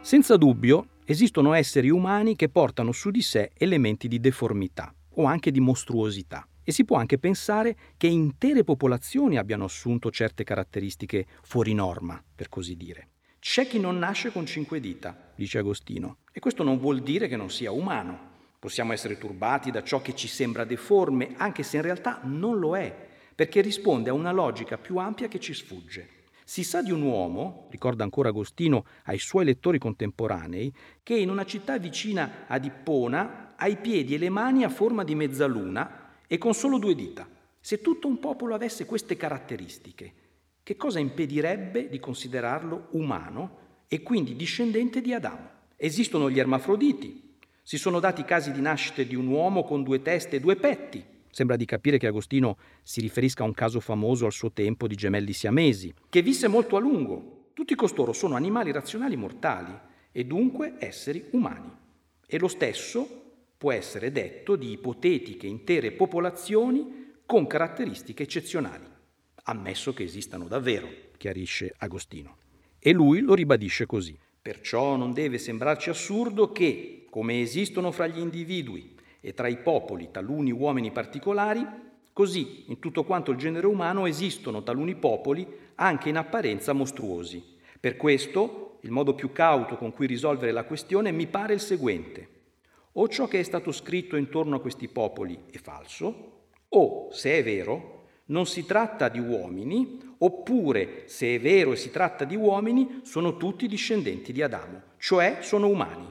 Senza 0.00 0.36
dubbio 0.36 0.88
esistono 1.04 1.52
esseri 1.52 1.90
umani 1.90 2.34
che 2.36 2.48
portano 2.48 2.92
su 2.92 3.10
di 3.10 3.22
sé 3.22 3.52
elementi 3.56 4.08
di 4.08 4.18
deformità 4.18 4.92
o 5.14 5.24
anche 5.24 5.50
di 5.50 5.60
mostruosità 5.60 6.46
e 6.68 6.72
si 6.72 6.84
può 6.84 6.96
anche 6.96 7.16
pensare 7.16 7.76
che 7.96 8.08
intere 8.08 8.64
popolazioni 8.64 9.38
abbiano 9.38 9.66
assunto 9.66 10.10
certe 10.10 10.42
caratteristiche 10.42 11.24
fuori 11.42 11.72
norma, 11.74 12.20
per 12.34 12.48
così 12.48 12.76
dire. 12.76 13.10
C'è 13.38 13.68
chi 13.68 13.78
non 13.78 13.98
nasce 13.98 14.32
con 14.32 14.46
cinque 14.46 14.80
dita, 14.80 15.32
dice 15.36 15.58
Agostino, 15.58 16.16
e 16.32 16.40
questo 16.40 16.64
non 16.64 16.78
vuol 16.78 17.02
dire 17.02 17.28
che 17.28 17.36
non 17.36 17.50
sia 17.50 17.70
umano. 17.70 18.34
Possiamo 18.58 18.92
essere 18.92 19.16
turbati 19.16 19.70
da 19.70 19.84
ciò 19.84 20.02
che 20.02 20.16
ci 20.16 20.26
sembra 20.26 20.64
deforme, 20.64 21.34
anche 21.36 21.62
se 21.62 21.76
in 21.76 21.82
realtà 21.82 22.18
non 22.24 22.58
lo 22.58 22.76
è, 22.76 22.92
perché 23.32 23.60
risponde 23.60 24.10
a 24.10 24.14
una 24.14 24.32
logica 24.32 24.76
più 24.76 24.96
ampia 24.96 25.28
che 25.28 25.38
ci 25.38 25.54
sfugge. 25.54 26.08
Si 26.44 26.64
sa 26.64 26.82
di 26.82 26.90
un 26.90 27.02
uomo, 27.02 27.68
ricorda 27.70 28.02
ancora 28.02 28.30
Agostino 28.30 28.86
ai 29.04 29.18
suoi 29.18 29.44
lettori 29.44 29.78
contemporanei, 29.78 30.74
che 31.04 31.16
in 31.16 31.30
una 31.30 31.44
città 31.44 31.78
vicina 31.78 32.46
ad 32.48 32.64
Ippona 32.64 33.54
ha 33.56 33.68
i 33.68 33.76
piedi 33.76 34.16
e 34.16 34.18
le 34.18 34.30
mani 34.30 34.64
a 34.64 34.68
forma 34.68 35.04
di 35.04 35.14
mezzaluna 35.14 36.05
e 36.26 36.38
con 36.38 36.54
solo 36.54 36.78
due 36.78 36.94
dita. 36.94 37.28
Se 37.60 37.80
tutto 37.80 38.06
un 38.06 38.18
popolo 38.18 38.54
avesse 38.54 38.84
queste 38.84 39.16
caratteristiche, 39.16 40.12
che 40.62 40.76
cosa 40.76 40.98
impedirebbe 40.98 41.88
di 41.88 42.00
considerarlo 42.00 42.88
umano 42.90 43.58
e 43.88 44.02
quindi 44.02 44.34
discendente 44.34 45.00
di 45.00 45.12
Adamo? 45.12 45.50
Esistono 45.76 46.30
gli 46.30 46.38
ermafroditi. 46.38 47.36
Si 47.62 47.78
sono 47.78 48.00
dati 48.00 48.24
casi 48.24 48.52
di 48.52 48.60
nascita 48.60 49.02
di 49.02 49.14
un 49.14 49.26
uomo 49.26 49.62
con 49.62 49.82
due 49.82 50.02
teste 50.02 50.36
e 50.36 50.40
due 50.40 50.56
petti. 50.56 51.04
Sembra 51.30 51.56
di 51.56 51.64
capire 51.66 51.98
che 51.98 52.06
Agostino 52.06 52.56
si 52.82 53.00
riferisca 53.00 53.42
a 53.42 53.46
un 53.46 53.52
caso 53.52 53.78
famoso 53.78 54.24
al 54.24 54.32
suo 54.32 54.52
tempo 54.52 54.86
di 54.86 54.94
gemelli 54.94 55.32
siamesi, 55.32 55.92
che 56.08 56.22
visse 56.22 56.48
molto 56.48 56.76
a 56.76 56.80
lungo. 56.80 57.50
Tutti 57.52 57.74
costoro 57.74 58.12
sono 58.12 58.36
animali 58.36 58.72
razionali 58.72 59.16
mortali 59.16 59.72
e 60.12 60.24
dunque 60.24 60.76
esseri 60.78 61.26
umani. 61.32 61.70
E 62.26 62.38
lo 62.38 62.48
stesso 62.48 63.25
può 63.56 63.72
essere 63.72 64.12
detto 64.12 64.56
di 64.56 64.72
ipotetiche 64.72 65.46
intere 65.46 65.92
popolazioni 65.92 67.14
con 67.24 67.46
caratteristiche 67.46 68.24
eccezionali, 68.24 68.84
ammesso 69.44 69.92
che 69.92 70.04
esistano 70.04 70.46
davvero, 70.46 70.88
chiarisce 71.16 71.74
Agostino. 71.78 72.36
E 72.78 72.92
lui 72.92 73.20
lo 73.20 73.34
ribadisce 73.34 73.86
così. 73.86 74.16
Perciò 74.40 74.96
non 74.96 75.12
deve 75.12 75.38
sembrarci 75.38 75.90
assurdo 75.90 76.52
che, 76.52 77.06
come 77.10 77.40
esistono 77.40 77.90
fra 77.90 78.06
gli 78.06 78.18
individui 78.18 78.94
e 79.20 79.34
tra 79.34 79.48
i 79.48 79.58
popoli 79.58 80.10
taluni 80.12 80.52
uomini 80.52 80.92
particolari, 80.92 81.84
Così, 82.16 82.64
in 82.68 82.78
tutto 82.78 83.04
quanto 83.04 83.30
il 83.30 83.36
genere 83.36 83.66
umano 83.66 84.06
esistono 84.06 84.62
taluni 84.62 84.94
popoli 84.94 85.46
anche 85.74 86.08
in 86.08 86.16
apparenza 86.16 86.72
mostruosi. 86.72 87.44
Per 87.78 87.98
questo, 87.98 88.78
il 88.80 88.90
modo 88.90 89.14
più 89.14 89.32
cauto 89.32 89.76
con 89.76 89.92
cui 89.92 90.06
risolvere 90.06 90.50
la 90.50 90.64
questione 90.64 91.12
mi 91.12 91.26
pare 91.26 91.52
il 91.52 91.60
seguente. 91.60 92.28
O 92.98 93.08
ciò 93.08 93.26
che 93.26 93.40
è 93.40 93.42
stato 93.42 93.72
scritto 93.72 94.16
intorno 94.16 94.56
a 94.56 94.60
questi 94.60 94.88
popoli 94.88 95.38
è 95.50 95.58
falso, 95.58 96.48
o, 96.68 97.08
se 97.12 97.38
è 97.38 97.44
vero, 97.44 98.06
non 98.26 98.46
si 98.46 98.64
tratta 98.64 99.10
di 99.10 99.18
uomini, 99.18 100.14
oppure, 100.18 101.02
se 101.04 101.34
è 101.34 101.40
vero 101.40 101.72
e 101.72 101.76
si 101.76 101.90
tratta 101.90 102.24
di 102.24 102.36
uomini, 102.36 103.00
sono 103.02 103.36
tutti 103.36 103.68
discendenti 103.68 104.32
di 104.32 104.40
Adamo, 104.40 104.82
cioè 104.96 105.40
sono 105.42 105.68
umani. 105.68 106.10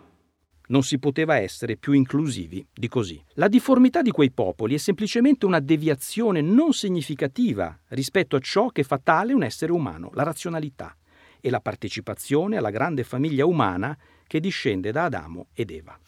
Non 0.67 0.83
si 0.83 0.99
poteva 0.99 1.37
essere 1.37 1.75
più 1.75 1.93
inclusivi 1.93 2.63
di 2.71 2.87
così. 2.87 3.19
La 3.33 3.47
difformità 3.47 4.03
di 4.03 4.11
quei 4.11 4.31
popoli 4.31 4.75
è 4.75 4.77
semplicemente 4.77 5.47
una 5.47 5.59
deviazione 5.59 6.41
non 6.41 6.71
significativa 6.71 7.75
rispetto 7.89 8.35
a 8.35 8.39
ciò 8.39 8.69
che 8.69 8.83
fa 8.83 8.99
tale 9.03 9.33
un 9.33 9.41
essere 9.41 9.71
umano, 9.71 10.11
la 10.13 10.23
razionalità 10.23 10.95
e 11.41 11.49
la 11.49 11.61
partecipazione 11.61 12.57
alla 12.57 12.69
grande 12.69 13.03
famiglia 13.03 13.47
umana 13.47 13.97
che 14.27 14.39
discende 14.39 14.91
da 14.91 15.05
Adamo 15.05 15.47
ed 15.53 15.71
Eva. 15.71 15.99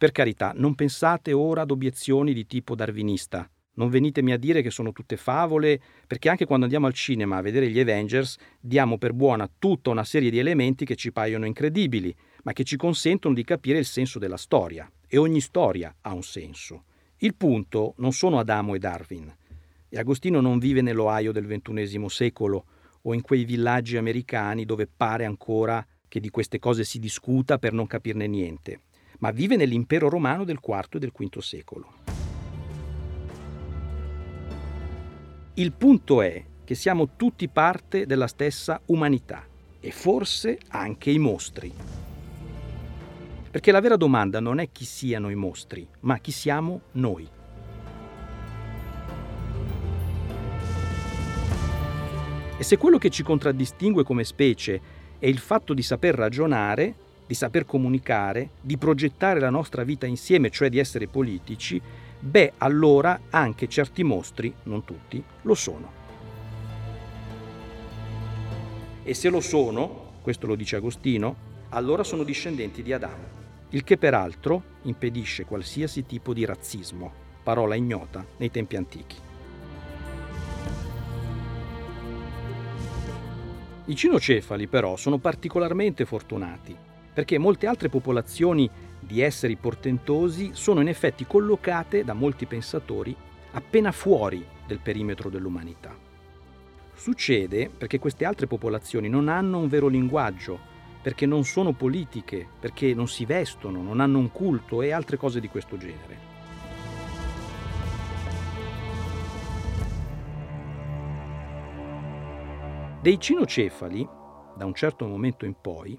Per 0.00 0.12
carità, 0.12 0.54
non 0.56 0.74
pensate 0.74 1.34
ora 1.34 1.60
ad 1.60 1.70
obiezioni 1.70 2.32
di 2.32 2.46
tipo 2.46 2.74
darwinista. 2.74 3.46
Non 3.74 3.90
venitemi 3.90 4.32
a 4.32 4.38
dire 4.38 4.62
che 4.62 4.70
sono 4.70 4.92
tutte 4.92 5.18
favole, 5.18 5.78
perché 6.06 6.30
anche 6.30 6.46
quando 6.46 6.64
andiamo 6.64 6.86
al 6.86 6.94
cinema 6.94 7.36
a 7.36 7.42
vedere 7.42 7.68
gli 7.68 7.78
Avengers 7.78 8.38
diamo 8.58 8.96
per 8.96 9.12
buona 9.12 9.46
tutta 9.58 9.90
una 9.90 10.04
serie 10.04 10.30
di 10.30 10.38
elementi 10.38 10.86
che 10.86 10.96
ci 10.96 11.12
paiono 11.12 11.44
incredibili, 11.44 12.16
ma 12.44 12.54
che 12.54 12.64
ci 12.64 12.78
consentono 12.78 13.34
di 13.34 13.44
capire 13.44 13.76
il 13.76 13.84
senso 13.84 14.18
della 14.18 14.38
storia. 14.38 14.90
E 15.06 15.18
ogni 15.18 15.42
storia 15.42 15.94
ha 16.00 16.14
un 16.14 16.22
senso. 16.22 16.84
Il 17.18 17.34
punto 17.34 17.92
non 17.98 18.12
sono 18.12 18.38
Adamo 18.38 18.74
e 18.74 18.78
Darwin. 18.78 19.30
E 19.86 19.98
Agostino 19.98 20.40
non 20.40 20.58
vive 20.58 20.80
nell'Ohio 20.80 21.30
del 21.30 21.44
XXI 21.44 22.08
secolo 22.08 22.64
o 23.02 23.12
in 23.12 23.20
quei 23.20 23.44
villaggi 23.44 23.98
americani 23.98 24.64
dove 24.64 24.86
pare 24.88 25.26
ancora 25.26 25.86
che 26.08 26.20
di 26.20 26.30
queste 26.30 26.58
cose 26.58 26.84
si 26.84 26.98
discuta 26.98 27.58
per 27.58 27.74
non 27.74 27.86
capirne 27.86 28.26
niente, 28.26 28.80
ma 29.20 29.30
vive 29.30 29.56
nell'impero 29.56 30.08
romano 30.08 30.44
del 30.44 30.60
IV 30.62 30.88
e 30.92 30.98
del 30.98 31.12
V 31.16 31.38
secolo. 31.38 31.92
Il 35.54 35.72
punto 35.72 36.22
è 36.22 36.42
che 36.64 36.74
siamo 36.74 37.10
tutti 37.16 37.48
parte 37.48 38.06
della 38.06 38.26
stessa 38.26 38.80
umanità 38.86 39.44
e 39.78 39.90
forse 39.90 40.58
anche 40.68 41.10
i 41.10 41.18
mostri. 41.18 41.72
Perché 43.50 43.72
la 43.72 43.80
vera 43.80 43.96
domanda 43.96 44.40
non 44.40 44.60
è 44.60 44.70
chi 44.70 44.84
siano 44.84 45.28
i 45.28 45.34
mostri, 45.34 45.86
ma 46.00 46.18
chi 46.18 46.30
siamo 46.30 46.82
noi. 46.92 47.28
E 52.56 52.62
se 52.62 52.76
quello 52.76 52.98
che 52.98 53.10
ci 53.10 53.22
contraddistingue 53.22 54.04
come 54.04 54.22
specie 54.22 54.80
è 55.18 55.26
il 55.26 55.38
fatto 55.38 55.74
di 55.74 55.82
saper 55.82 56.14
ragionare, 56.14 56.94
di 57.30 57.36
saper 57.36 57.64
comunicare, 57.64 58.50
di 58.60 58.76
progettare 58.76 59.38
la 59.38 59.50
nostra 59.50 59.84
vita 59.84 60.04
insieme, 60.04 60.50
cioè 60.50 60.68
di 60.68 60.80
essere 60.80 61.06
politici, 61.06 61.80
beh 62.18 62.54
allora 62.58 63.20
anche 63.30 63.68
certi 63.68 64.02
mostri, 64.02 64.52
non 64.64 64.82
tutti, 64.82 65.22
lo 65.42 65.54
sono. 65.54 65.92
E 69.04 69.14
se 69.14 69.28
lo 69.28 69.40
sono, 69.40 70.14
questo 70.22 70.48
lo 70.48 70.56
dice 70.56 70.74
Agostino, 70.74 71.36
allora 71.68 72.02
sono 72.02 72.24
discendenti 72.24 72.82
di 72.82 72.92
Adamo 72.92 73.38
il 73.68 73.84
che 73.84 73.96
peraltro 73.96 74.64
impedisce 74.82 75.44
qualsiasi 75.44 76.04
tipo 76.04 76.34
di 76.34 76.44
razzismo, 76.44 77.12
parola 77.44 77.76
ignota 77.76 78.26
nei 78.38 78.50
tempi 78.50 78.74
antichi. 78.74 79.16
I 83.84 83.94
cinocefali 83.94 84.66
però 84.66 84.96
sono 84.96 85.18
particolarmente 85.18 86.04
fortunati 86.04 86.88
perché 87.12 87.38
molte 87.38 87.66
altre 87.66 87.88
popolazioni 87.88 88.68
di 88.98 89.20
esseri 89.20 89.56
portentosi 89.56 90.50
sono 90.52 90.80
in 90.80 90.88
effetti 90.88 91.26
collocate 91.26 92.04
da 92.04 92.12
molti 92.12 92.46
pensatori 92.46 93.16
appena 93.52 93.92
fuori 93.92 94.44
del 94.66 94.78
perimetro 94.78 95.28
dell'umanità. 95.28 95.96
Succede 96.94 97.70
perché 97.70 97.98
queste 97.98 98.24
altre 98.24 98.46
popolazioni 98.46 99.08
non 99.08 99.28
hanno 99.28 99.58
un 99.58 99.68
vero 99.68 99.88
linguaggio 99.88 100.68
perché 101.02 101.24
non 101.24 101.44
sono 101.44 101.72
politiche, 101.72 102.46
perché 102.60 102.92
non 102.92 103.08
si 103.08 103.24
vestono, 103.24 103.82
non 103.82 104.00
hanno 104.00 104.18
un 104.18 104.30
culto 104.30 104.82
e 104.82 104.92
altre 104.92 105.16
cose 105.16 105.40
di 105.40 105.48
questo 105.48 105.78
genere. 105.78 106.28
Dei 113.00 113.18
cinocefali, 113.18 114.06
da 114.54 114.66
un 114.66 114.74
certo 114.74 115.06
momento 115.06 115.46
in 115.46 115.54
poi, 115.58 115.98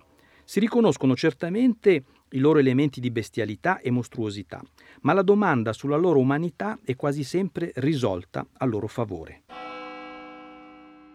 si 0.51 0.59
riconoscono 0.59 1.15
certamente 1.15 2.03
i 2.31 2.39
loro 2.39 2.59
elementi 2.59 2.99
di 2.99 3.09
bestialità 3.09 3.79
e 3.79 3.89
mostruosità, 3.89 4.61
ma 5.03 5.13
la 5.13 5.21
domanda 5.21 5.71
sulla 5.71 5.95
loro 5.95 6.19
umanità 6.19 6.77
è 6.83 6.93
quasi 6.97 7.23
sempre 7.23 7.71
risolta 7.75 8.45
a 8.57 8.65
loro 8.65 8.87
favore. 8.87 9.43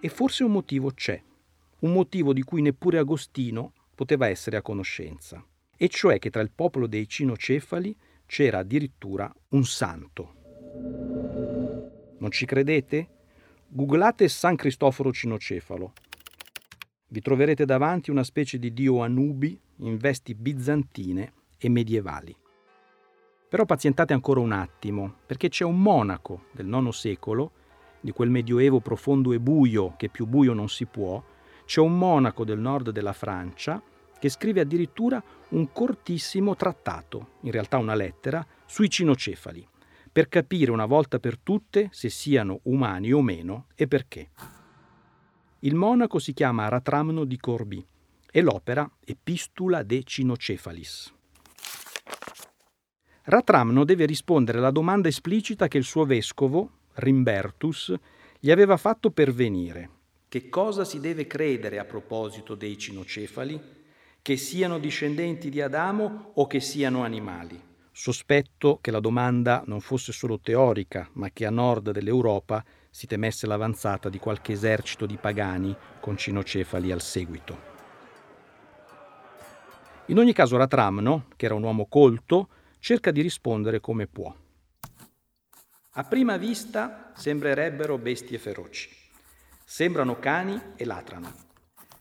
E 0.01 0.09
forse 0.09 0.43
un 0.43 0.53
motivo 0.53 0.91
c'è, 0.91 1.23
un 1.81 1.93
motivo 1.93 2.33
di 2.33 2.43
cui 2.45 2.63
neppure 2.63 2.97
Agostino 2.97 3.75
poteva 3.95 4.27
essere 4.27 4.57
a 4.57 4.63
conoscenza, 4.63 5.45
e 5.77 5.89
cioè 5.89 6.19
che 6.19 6.31
tra 6.31 6.41
il 6.41 6.51
popolo 6.51 6.87
dei 6.87 7.07
cinocefali 7.07 7.95
c'era 8.25 8.61
addirittura 8.61 9.31
un 9.51 9.65
santo. 9.67 10.35
Non 12.17 12.31
ci 12.31 12.47
credete? 12.47 13.09
Googlate 13.69 14.29
San 14.29 14.57
Cristoforo 14.57 15.13
Cinocefalo. 15.13 15.93
Vi 17.09 17.21
troverete 17.21 17.65
davanti 17.65 18.11
una 18.11 18.25
specie 18.25 18.59
di 18.59 18.73
dio 18.73 19.01
Anubi 19.01 19.57
in 19.77 19.97
vesti 19.97 20.35
bizantine 20.35 21.33
e 21.57 21.69
medievali. 21.69 22.35
Però 23.49 23.65
pazientate 23.65 24.13
ancora 24.13 24.41
un 24.41 24.51
attimo, 24.51 25.19
perché 25.25 25.49
c'è 25.49 25.63
un 25.63 25.81
monaco 25.81 26.47
del 26.51 26.67
IX 26.67 26.89
secolo, 26.89 27.53
di 28.01 28.11
quel 28.11 28.31
medioevo 28.31 28.81
profondo 28.81 29.33
e 29.33 29.39
buio 29.39 29.95
che 29.97 30.09
più 30.09 30.27
buio 30.27 30.53
non 30.53 30.69
si 30.69 30.85
può, 30.87 31.23
c'è 31.65 31.81
un 31.81 31.97
monaco 31.97 32.45
del 32.45 32.59
nord 32.59 32.91
della 32.91 33.13
Francia 33.13 33.81
che 34.19 34.29
scrive 34.29 34.63
addirittura 34.63 35.23
un 35.51 35.71
cortissimo 35.71 36.57
trattato, 36.57 37.35
in 37.43 37.53
realtà 37.53 37.79
una 37.79 37.95
lettera, 37.95 38.45
sui 38.65 38.91
cinocefali, 38.91 39.67
per 40.11 40.29
capire 40.29 40.73
una 40.73 40.87
volta 40.87 41.21
per 41.21 41.39
tutte 41.39 41.89
se 41.93 42.09
siano 42.09 42.59
umani 42.65 43.13
o 43.13 43.23
meno 43.23 43.67
e 43.77 43.87
perché. 43.87 44.31
Il 45.61 45.75
monaco 45.75 46.19
si 46.19 46.35
chiama 46.35 46.69
Ratramno 46.69 47.25
di 47.25 47.39
Corby 47.39 47.85
e 48.31 48.43
l'opera 48.43 48.89
Epistula 49.03 49.83
de 49.83 50.03
Cinocefalis. 50.05 51.15
Ratramno 53.23 53.85
deve 53.85 54.05
rispondere 54.05 54.59
alla 54.59 54.71
domanda 54.71 55.09
esplicita 55.09 55.67
che 55.67 55.79
il 55.79 55.85
suo 55.85 56.05
vescovo, 56.05 56.71
Rimbertus, 56.95 57.95
gli 58.39 58.51
aveva 58.51 58.77
fatto 58.77 59.11
pervenire. 59.11 59.91
Che 60.29 60.51
cosa 60.51 60.85
si 60.85 61.01
deve 61.01 61.27
credere 61.27 61.79
a 61.79 61.85
proposito 61.87 62.55
dei 62.55 62.77
cinocefali? 62.77 63.59
Che 64.21 64.37
siano 64.37 64.79
discendenti 64.79 65.49
di 65.49 65.63
Adamo 65.63 66.33
o 66.35 66.47
che 66.47 66.61
siano 66.61 67.03
animali? 67.03 67.59
Sospetto 67.91 68.79
che 68.83 68.91
la 68.91 69.01
domanda 69.01 69.63
non 69.67 69.81
fosse 69.81 70.13
solo 70.13 70.39
teorica, 70.39 71.09
ma 71.15 71.31
che 71.31 71.47
a 71.47 71.51
nord 71.51 71.93
dell'Europa 71.93 72.63
si 72.97 73.07
temesse 73.07 73.47
l'avanzata 73.47 74.09
di 74.09 74.19
qualche 74.19 74.53
esercito 74.53 75.05
di 75.05 75.19
pagani 75.19 75.77
con 76.01 76.17
cinocefali 76.17 76.91
al 76.91 77.03
seguito. 77.03 77.59
In 80.07 80.17
ogni 80.17 80.33
caso 80.33 80.57
Ratramno, 80.57 81.27
che 81.37 81.45
era 81.45 81.55
un 81.55 81.63
uomo 81.63 81.89
colto, 81.89 82.49
cerca 82.79 83.11
di 83.11 83.21
rispondere 83.21 83.81
come 83.81 84.07
può. 84.07 84.35
A 85.91 86.05
prima 86.05 86.39
vista 86.39 87.13
sembrerebbero 87.15 87.99
bestie 87.99 88.39
feroci. 88.39 88.89
Sembrano 89.63 90.19
cani 90.19 90.59
e 90.75 90.87
latrano. 90.87 91.31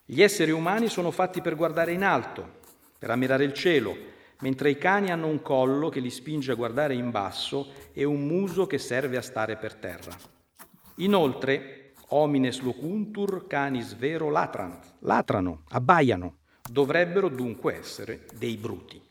Gli 0.06 0.22
esseri 0.22 0.52
umani 0.52 0.88
sono 0.88 1.12
fatti 1.12 1.42
per 1.42 1.58
guardare 1.58 1.92
in 1.92 2.06
alto, 2.06 2.60
per 2.98 3.10
ammirare 3.10 3.44
il 3.44 3.52
cielo, 3.52 3.94
mentre 4.40 4.70
i 4.70 4.78
cani 4.78 5.12
hanno 5.12 5.28
un 5.28 5.42
collo 5.42 5.90
che 5.90 6.00
li 6.00 6.10
spinge 6.10 6.54
a 6.54 6.56
guardare 6.56 6.94
in 6.94 7.12
basso 7.12 7.74
e 7.92 8.06
un 8.06 8.26
muso 8.26 8.66
che 8.66 8.78
serve 8.78 9.18
a 9.18 9.22
stare 9.22 9.58
per 9.58 9.76
terra. 9.76 10.35
Inoltre, 10.98 11.94
homines 12.10 12.60
locuntur 12.62 13.48
canis 13.48 13.96
vero 13.96 14.30
latrant, 14.30 14.96
latrano, 15.00 15.64
abbaiano, 15.70 16.38
dovrebbero 16.70 17.30
dunque 17.30 17.78
essere 17.78 18.26
dei 18.38 18.58
bruti. 18.58 19.02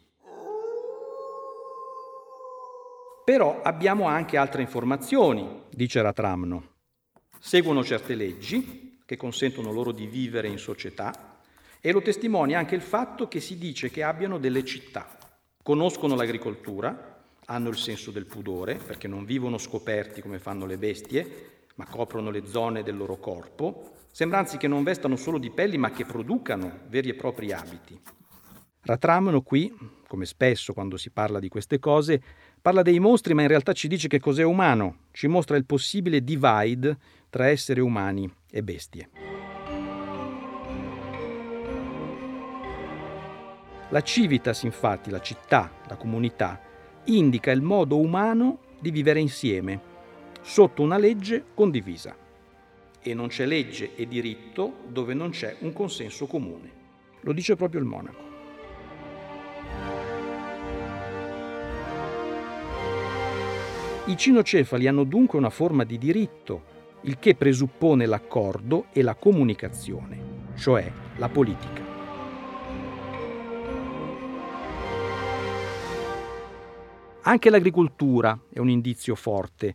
Però 3.24 3.62
abbiamo 3.62 4.04
anche 4.04 4.36
altre 4.36 4.62
informazioni, 4.62 5.62
dice 5.70 6.02
Ratramno 6.02 6.72
seguono 7.46 7.84
certe 7.84 8.14
leggi 8.14 9.00
che 9.04 9.18
consentono 9.18 9.70
loro 9.70 9.92
di 9.92 10.06
vivere 10.06 10.48
in 10.48 10.56
società 10.56 11.42
e 11.78 11.92
lo 11.92 12.00
testimonia 12.00 12.58
anche 12.58 12.74
il 12.74 12.80
fatto 12.80 13.28
che 13.28 13.38
si 13.38 13.58
dice 13.58 13.90
che 13.90 14.02
abbiano 14.02 14.38
delle 14.38 14.64
città. 14.64 15.18
Conoscono 15.62 16.14
l'agricoltura, 16.14 17.22
hanno 17.44 17.68
il 17.68 17.76
senso 17.76 18.10
del 18.10 18.24
pudore, 18.24 18.76
perché 18.76 19.08
non 19.08 19.26
vivono 19.26 19.58
scoperti 19.58 20.22
come 20.22 20.38
fanno 20.38 20.64
le 20.64 20.78
bestie, 20.78 21.53
ma 21.76 21.86
coprono 21.86 22.30
le 22.30 22.46
zone 22.46 22.82
del 22.82 22.96
loro 22.96 23.16
corpo, 23.16 23.92
sembranzi 24.10 24.56
che 24.56 24.68
non 24.68 24.82
vestano 24.82 25.16
solo 25.16 25.38
di 25.38 25.50
pelli, 25.50 25.76
ma 25.76 25.90
che 25.90 26.04
producano 26.04 26.80
veri 26.88 27.08
e 27.08 27.14
propri 27.14 27.52
abiti. 27.52 28.00
Ratramano 28.82 29.40
qui, 29.40 29.74
come 30.06 30.26
spesso 30.26 30.72
quando 30.72 30.96
si 30.96 31.10
parla 31.10 31.38
di 31.38 31.48
queste 31.48 31.78
cose, 31.78 32.22
parla 32.60 32.82
dei 32.82 33.00
mostri, 33.00 33.34
ma 33.34 33.42
in 33.42 33.48
realtà 33.48 33.72
ci 33.72 33.88
dice 33.88 34.08
che 34.08 34.20
cos'è 34.20 34.44
umano, 34.44 35.06
ci 35.10 35.26
mostra 35.26 35.56
il 35.56 35.64
possibile 35.64 36.22
divide 36.22 36.96
tra 37.30 37.48
esseri 37.48 37.80
umani 37.80 38.30
e 38.50 38.62
bestie. 38.62 39.10
La 43.88 44.02
civitas, 44.02 44.62
infatti, 44.62 45.10
la 45.10 45.20
città, 45.20 45.70
la 45.88 45.96
comunità, 45.96 46.60
indica 47.04 47.50
il 47.50 47.62
modo 47.62 47.98
umano 47.98 48.60
di 48.80 48.90
vivere 48.90 49.20
insieme, 49.20 49.92
sotto 50.44 50.82
una 50.82 50.98
legge 50.98 51.42
condivisa. 51.54 52.14
E 53.00 53.14
non 53.14 53.28
c'è 53.28 53.46
legge 53.46 53.94
e 53.96 54.06
diritto 54.06 54.74
dove 54.88 55.14
non 55.14 55.30
c'è 55.30 55.56
un 55.60 55.72
consenso 55.72 56.26
comune. 56.26 56.82
Lo 57.20 57.32
dice 57.32 57.56
proprio 57.56 57.80
il 57.80 57.86
monaco. 57.86 58.32
I 64.04 64.16
cinocefali 64.18 64.86
hanno 64.86 65.04
dunque 65.04 65.38
una 65.38 65.48
forma 65.48 65.82
di 65.84 65.96
diritto, 65.96 66.72
il 67.02 67.18
che 67.18 67.34
presuppone 67.34 68.04
l'accordo 68.04 68.86
e 68.92 69.00
la 69.00 69.14
comunicazione, 69.14 70.52
cioè 70.56 70.92
la 71.16 71.28
politica. 71.30 71.82
Anche 77.22 77.48
l'agricoltura 77.48 78.38
è 78.52 78.58
un 78.58 78.68
indizio 78.68 79.14
forte, 79.14 79.74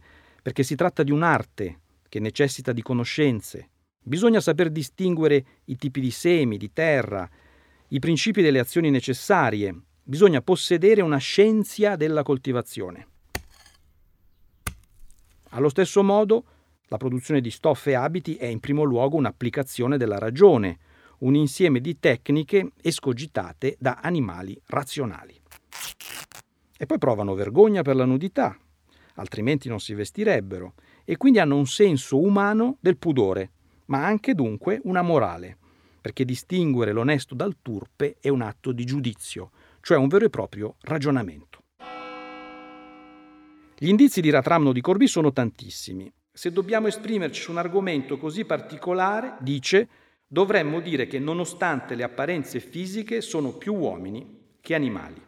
perché 0.50 0.64
si 0.64 0.74
tratta 0.74 1.04
di 1.04 1.12
un'arte 1.12 1.82
che 2.10 2.20
necessita 2.20 2.72
di 2.72 2.82
conoscenze. 2.82 3.70
Bisogna 4.02 4.42
saper 4.42 4.72
distinguere 4.72 5.46
i 5.66 5.76
tipi 5.76 6.02
di 6.02 6.10
semi, 6.10 6.58
di 6.58 6.74
terra, 6.74 7.30
i 7.90 8.00
principi 8.00 8.42
delle 8.42 8.58
azioni 8.58 8.90
necessarie. 8.90 9.80
Bisogna 10.02 10.42
possedere 10.42 11.04
una 11.04 11.20
scienza 11.20 11.96
della 11.96 12.24
coltivazione. 12.24 13.08
Allo 15.50 15.70
stesso 15.70 16.02
modo, 16.02 16.44
la 16.88 16.98
produzione 16.98 17.42
di 17.42 17.52
stoffe 17.52 17.92
e 17.92 17.94
abiti 17.94 18.34
è 18.34 18.48
in 18.48 18.60
primo 18.60 18.82
luogo 18.82 19.18
un'applicazione 19.18 19.98
della 19.98 20.18
ragione, 20.18 20.80
un 21.20 21.36
insieme 21.36 21.80
di 21.80 22.00
tecniche 22.00 22.72
escogitate 22.82 23.76
da 23.78 24.00
animali 24.02 24.60
razionali. 24.66 25.40
E 26.76 26.86
poi 26.88 26.98
provano 26.98 27.36
vergogna 27.36 27.84
per 27.84 27.96
la 27.96 28.06
nudità, 28.06 28.58
altrimenti 29.20 29.68
non 29.68 29.80
si 29.80 29.94
vestirebbero, 29.94 30.74
e 31.06 31.18
quindi 31.18 31.40
hanno 31.40 31.58
un 31.58 31.68
senso 31.68 32.20
umano 32.20 32.78
del 32.80 32.98
pudore, 32.98 33.52
ma 33.86 34.06
anche 34.06 34.34
dunque 34.34 34.80
una 34.84 35.02
morale, 35.02 35.58
perché 36.02 36.26
distinguere 36.26 36.92
l'onesto 36.92 37.36
dal 37.36 37.58
turpe 37.62 38.18
è 38.20 38.30
un 38.30 38.42
atto 38.42 38.72
di 38.72 38.86
giudizio, 38.86 39.52
cioè 39.82 39.98
un 39.98 40.08
vero 40.08 40.26
e 40.26 40.30
proprio 40.30 40.76
ragionamento. 40.82 41.64
Gli 43.78 43.88
indizi 43.88 44.22
di 44.22 44.30
Ratramno 44.30 44.74
di 44.74 44.82
Corbi 44.82 45.08
sono 45.08 45.32
tantissimi. 45.32 46.12
Se 46.32 46.52
dobbiamo 46.52 46.88
esprimerci 46.88 47.42
su 47.42 47.52
un 47.52 47.58
argomento 47.58 48.18
così 48.18 48.46
particolare, 48.46 49.36
dice, 49.40 49.88
dovremmo 50.28 50.80
dire 50.80 51.08
che 51.08 51.20
nonostante 51.20 51.96
le 51.96 52.04
apparenze 52.04 52.60
fisiche 52.60 53.22
sono 53.22 53.54
più 53.54 53.74
uomini 53.74 54.58
che 54.62 54.76
animali. 54.76 55.22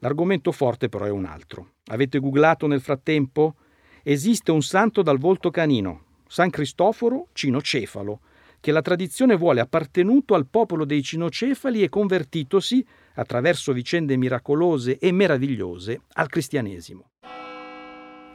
L'argomento 0.00 0.52
forte 0.52 0.88
però 0.88 1.06
è 1.06 1.10
un 1.10 1.24
altro. 1.24 1.75
Avete 1.88 2.18
googlato 2.18 2.66
nel 2.66 2.80
frattempo? 2.80 3.54
Esiste 4.02 4.50
un 4.50 4.62
santo 4.62 5.02
dal 5.02 5.18
volto 5.18 5.50
canino, 5.50 6.02
San 6.26 6.50
Cristoforo 6.50 7.28
Cinocefalo, 7.32 8.20
che 8.58 8.72
la 8.72 8.82
tradizione 8.82 9.36
vuole 9.36 9.60
appartenuto 9.60 10.34
al 10.34 10.46
popolo 10.46 10.84
dei 10.84 11.00
cinocefali 11.00 11.82
e 11.82 11.88
convertitosi, 11.88 12.84
attraverso 13.14 13.72
vicende 13.72 14.16
miracolose 14.16 14.98
e 14.98 15.12
meravigliose, 15.12 16.00
al 16.14 16.28
cristianesimo. 16.28 17.10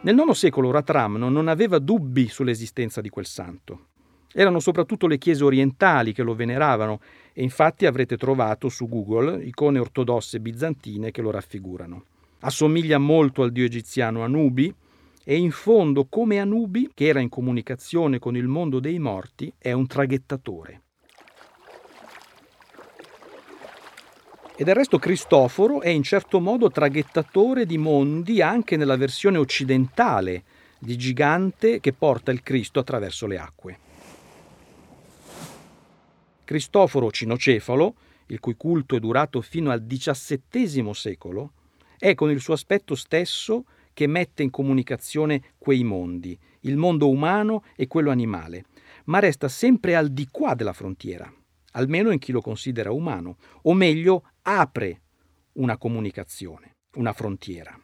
Nel 0.04 0.16
IX 0.16 0.32
secolo 0.32 0.72
Ratramno 0.72 1.28
non 1.28 1.50
aveva 1.50 1.78
dubbi 1.78 2.30
sull'esistenza 2.30 3.02
di 3.02 3.10
quel 3.10 3.26
santo. 3.26 3.88
Erano 4.32 4.60
soprattutto 4.62 5.08
le 5.08 5.18
chiese 5.18 5.44
orientali 5.44 6.14
che 6.14 6.24
lo 6.24 6.36
veneravano 6.36 7.02
e 7.34 7.44
infatti 7.44 7.86
avrete 7.86 8.16
trovato 8.16 8.70
su 8.70 8.88
Google 8.88 9.44
icone 9.44 9.80
ortodosse 9.80 10.40
bizantine 10.40 11.12
che 11.12 11.22
lo 11.22 11.32
raffigurano. 11.32 12.06
Assomiglia 12.44 12.98
molto 12.98 13.44
al 13.44 13.52
dio 13.52 13.66
egiziano 13.66 14.24
Anubi 14.24 14.74
e 15.24 15.38
in 15.38 15.52
fondo, 15.52 16.06
come 16.06 16.40
Anubi, 16.40 16.90
che 16.94 17.06
era 17.06 17.20
in 17.20 17.30
comunicazione 17.30 18.18
con 18.18 18.36
il 18.36 18.48
mondo 18.48 18.80
dei 18.80 18.98
morti, 18.98 19.54
è 19.60 19.72
un 19.72 19.86
traghettatore. 19.86 20.82
E 24.56 24.64
del 24.64 24.74
resto 24.74 24.98
Cristoforo 24.98 25.82
è 25.82 25.90
in 25.90 26.02
certo 26.02 26.40
modo 26.40 26.72
traghettatore 26.72 27.68
di 27.68 27.78
mondi 27.78 28.42
anche 28.42 28.76
nella 28.76 28.98
versione 28.98 29.38
occidentale 29.38 30.44
di 30.80 30.98
gigante 30.98 31.80
che 31.80 31.94
porta 31.94 32.32
il 32.32 32.42
Cristo 32.42 32.80
attraverso 32.80 33.28
le 33.28 33.38
acque. 33.38 33.80
Cristoforo 36.44 37.12
Cinocefalo, 37.12 37.96
il 38.28 38.40
cui 38.40 38.56
culto 38.56 38.96
è 38.96 39.00
durato 39.00 39.42
fino 39.42 39.70
al 39.70 39.86
XVII 39.86 40.94
secolo, 40.94 41.52
è 42.02 42.16
con 42.16 42.32
il 42.32 42.40
suo 42.40 42.56
aspetto 42.56 42.96
stesso 42.96 43.66
che 43.94 44.08
mette 44.08 44.42
in 44.42 44.50
comunicazione 44.50 45.54
quei 45.60 45.84
mondi, 45.84 46.36
il 46.62 46.76
mondo 46.76 47.08
umano 47.08 47.64
e 47.76 47.86
quello 47.86 48.10
animale, 48.10 48.66
ma 49.06 49.20
resta 49.20 49.48
sempre 49.48 49.96
al 49.96 50.10
di 50.10 50.28
qua 50.32 50.56
della 50.56 50.74
frontiera, 50.74 51.32
almeno 51.74 52.10
in 52.10 52.18
chi 52.18 52.32
lo 52.32 52.42
considera 52.42 52.92
umano, 52.92 53.38
o 53.64 53.74
meglio 53.76 54.24
apre 54.42 55.02
una 55.54 55.78
comunicazione, 55.78 56.78
una 56.96 57.14
frontiera. 57.14 57.80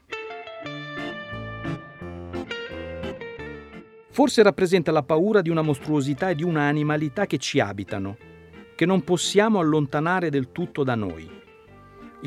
Forse 4.09 4.41
rappresenta 4.41 4.91
la 4.91 5.03
paura 5.03 5.43
di 5.43 5.51
una 5.51 5.61
mostruosità 5.61 6.31
e 6.31 6.35
di 6.35 6.43
una 6.43 6.63
animalità 6.63 7.27
che 7.27 7.37
ci 7.37 7.59
abitano, 7.59 8.17
che 8.75 8.87
non 8.87 9.03
possiamo 9.03 9.59
allontanare 9.59 10.31
del 10.31 10.51
tutto 10.51 10.83
da 10.83 10.95
noi. 10.95 11.37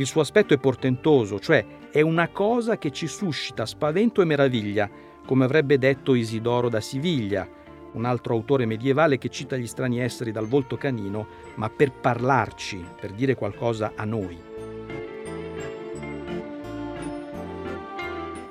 Il 0.00 0.06
suo 0.06 0.22
aspetto 0.22 0.54
è 0.54 0.58
portentoso, 0.58 1.38
cioè 1.38 1.62
è 1.90 2.00
una 2.00 2.28
cosa 2.28 2.78
che 2.78 2.90
ci 2.90 3.06
suscita 3.06 3.66
spavento 3.66 4.22
e 4.22 4.24
meraviglia, 4.24 4.88
come 5.26 5.44
avrebbe 5.44 5.76
detto 5.76 6.14
Isidoro 6.14 6.70
da 6.70 6.80
Siviglia, 6.80 7.46
un 7.92 8.06
altro 8.06 8.32
autore 8.32 8.64
medievale 8.64 9.18
che 9.18 9.28
cita 9.28 9.58
gli 9.58 9.66
strani 9.66 10.00
esseri 10.00 10.32
dal 10.32 10.46
volto 10.46 10.78
canino, 10.78 11.26
ma 11.56 11.68
per 11.68 11.92
parlarci, 11.92 12.82
per 12.98 13.12
dire 13.12 13.34
qualcosa 13.34 13.92
a 13.94 14.06
noi. 14.06 14.40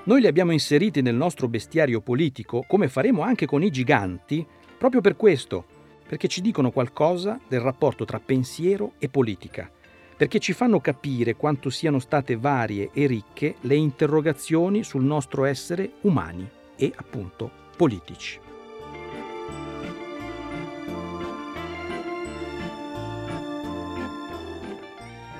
Noi 0.04 0.22
li 0.22 0.28
abbiamo 0.28 0.52
inseriti 0.52 1.02
nel 1.02 1.16
nostro 1.16 1.48
bestiario 1.48 2.00
politico, 2.02 2.64
come 2.68 2.90
faremo 2.90 3.24
anche 3.24 3.48
con 3.48 3.64
i 3.64 3.72
giganti, 3.72 4.46
proprio 4.78 5.02
per 5.02 5.16
questo, 5.16 5.66
perché 6.08 6.28
ci 6.28 6.42
dicono 6.42 6.70
qualcosa 6.70 7.40
del 7.48 7.62
rapporto 7.62 8.06
tra 8.06 8.20
pensiero 8.20 8.92
e 9.00 9.10
politica, 9.10 9.72
perché 10.20 10.40
ci 10.40 10.52
fanno 10.52 10.82
capire 10.82 11.38
quanto 11.38 11.70
siano 11.70 11.98
state 11.98 12.36
varie 12.36 12.90
e 12.92 13.08
ricche 13.08 13.56
le 13.62 13.76
interrogazioni 13.76 14.84
sul 14.84 15.02
nostro 15.02 15.46
essere 15.46 15.92
umani 16.02 16.46
e 16.76 16.92
appunto 16.94 17.50
politici. 17.78 18.38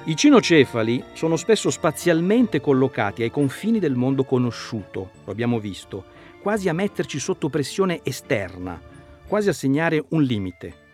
I 0.06 0.16
cinocefali 0.16 1.04
sono 1.12 1.36
spesso 1.36 1.70
spazialmente 1.70 2.62
collocati 2.62 3.22
ai 3.22 3.32
confini 3.32 3.80
del 3.80 3.96
mondo 3.96 4.24
conosciuto, 4.24 5.12
lo 5.26 5.32
abbiamo 5.34 5.60
visto, 5.60 6.06
quasi 6.42 6.70
a 6.70 6.74
metterci 6.74 7.20
sotto 7.20 7.50
pressione 7.50 8.00
esterna, 8.04 8.82
quasi 9.28 9.50
a 9.50 9.54
segnare 9.54 10.06
un 10.12 10.24
limite. 10.24 10.88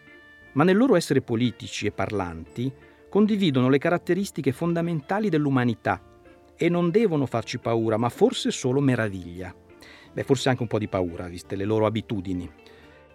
Ma 0.54 0.64
nel 0.64 0.76
loro 0.76 0.96
essere 0.96 1.22
politici 1.22 1.86
e 1.86 1.92
parlanti 1.92 2.74
condividono 3.16 3.70
le 3.70 3.78
caratteristiche 3.78 4.52
fondamentali 4.52 5.30
dell'umanità 5.30 6.02
e 6.58 6.68
non 6.68 6.92
devono 6.92 7.26
farci 7.26 7.60
paura, 7.60 7.96
ma 7.96 8.10
forse 8.10 8.52
solo 8.52 8.82
meraviglia. 8.82 9.56
Beh, 10.12 10.24
forse 10.24 10.50
anche 10.50 10.64
un 10.64 10.68
po' 10.68 10.80
di 10.80 10.90
paura, 10.90 11.30
viste 11.30 11.56
le 11.56 11.64
loro 11.64 11.86
abitudini. 11.86 12.52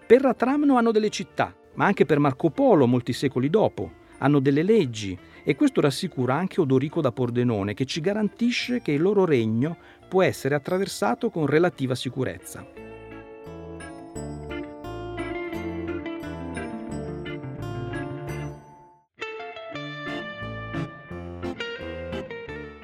Per 0.07 0.23
Ratramno 0.23 0.79
hanno 0.79 0.91
delle 0.91 1.11
città, 1.11 1.55
ma 1.75 1.85
anche 1.85 2.07
per 2.07 2.19
Marco 2.19 2.49
Polo 2.49 2.87
molti 2.87 3.13
secoli 3.13 3.51
dopo. 3.51 3.93
Hanno 4.21 4.41
delle 4.41 4.63
leggi 4.63 5.19
e 5.45 5.55
questo 5.55 5.83
rassicura 5.83 6.35
anche 6.35 6.63
Odorico 6.63 7.03
da 7.03 7.13
Pordenone 7.13 7.75
che 7.75 7.85
ci 7.85 8.01
garantisce 8.01 8.81
che 8.81 8.93
il 8.93 9.03
loro 9.03 9.27
regno 9.27 9.77
può 10.09 10.23
essere 10.23 10.55
attraversato 10.55 11.29
con 11.29 11.45
relativa 11.45 11.95
sicurezza. 11.95 12.90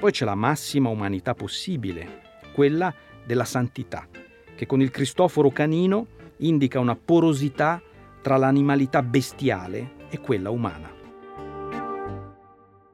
Poi 0.07 0.15
c'è 0.15 0.23
la 0.23 0.35
massima 0.35 0.87
umanità 0.87 1.33
possibile, 1.33 2.21
quella 2.53 2.95
della 3.25 3.43
santità, 3.43 4.07
che 4.55 4.65
con 4.65 4.79
il 4.79 4.89
Cristoforo 4.89 5.49
canino 5.49 6.07
indica 6.37 6.79
una 6.79 6.95
porosità 6.95 7.81
tra 8.21 8.37
l'animalità 8.37 9.03
bestiale 9.03 10.07
e 10.09 10.21
quella 10.21 10.49
umana. 10.49 10.89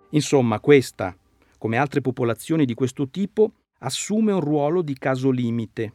Insomma, 0.09 0.59
questa, 0.59 1.15
come 1.59 1.77
altre 1.77 2.01
popolazioni 2.01 2.65
di 2.65 2.73
questo 2.73 3.07
tipo, 3.07 3.51
assume 3.81 4.31
un 4.31 4.41
ruolo 4.41 4.81
di 4.81 4.97
caso 4.97 5.29
limite, 5.29 5.93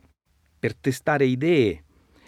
per 0.56 0.76
testare 0.76 1.24
idee 1.24 1.82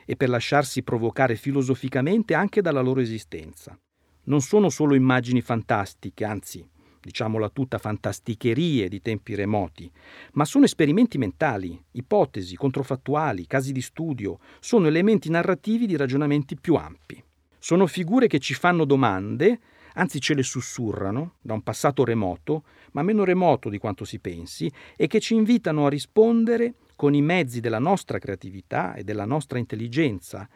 e 0.04 0.16
per 0.16 0.28
lasciarsi 0.30 0.82
provocare 0.82 1.36
filosoficamente 1.36 2.34
anche 2.34 2.60
dalla 2.60 2.80
loro 2.80 2.98
esistenza. 2.98 3.78
Non 4.24 4.40
sono 4.40 4.68
solo 4.68 4.96
immagini 4.96 5.42
fantastiche, 5.42 6.24
anzi, 6.24 6.68
diciamola 7.00 7.48
tutta, 7.48 7.78
fantasticherie 7.78 8.88
di 8.88 9.00
tempi 9.00 9.34
remoti, 9.34 9.90
ma 10.32 10.44
sono 10.44 10.64
esperimenti 10.64 11.18
mentali, 11.18 11.82
ipotesi, 11.92 12.56
controfattuali, 12.56 13.46
casi 13.46 13.72
di 13.72 13.80
studio, 13.80 14.38
sono 14.60 14.86
elementi 14.86 15.30
narrativi 15.30 15.86
di 15.86 15.96
ragionamenti 15.96 16.56
più 16.56 16.74
ampi. 16.74 17.22
Sono 17.58 17.86
figure 17.86 18.26
che 18.26 18.38
ci 18.38 18.54
fanno 18.54 18.84
domande, 18.84 19.60
anzi 19.94 20.20
ce 20.20 20.34
le 20.34 20.42
sussurrano, 20.42 21.34
da 21.40 21.54
un 21.54 21.62
passato 21.62 22.04
remoto, 22.04 22.64
ma 22.92 23.02
meno 23.02 23.24
remoto 23.24 23.68
di 23.68 23.78
quanto 23.78 24.04
si 24.04 24.18
pensi, 24.18 24.70
e 24.96 25.06
che 25.06 25.20
ci 25.20 25.34
invitano 25.34 25.86
a 25.86 25.90
rispondere 25.90 26.74
con 26.96 27.14
i 27.14 27.22
mezzi 27.22 27.60
della 27.60 27.78
nostra 27.78 28.18
creatività 28.18 28.94
e 28.94 29.04
della 29.04 29.24
nostra 29.24 29.58
intelligenza. 29.58 30.48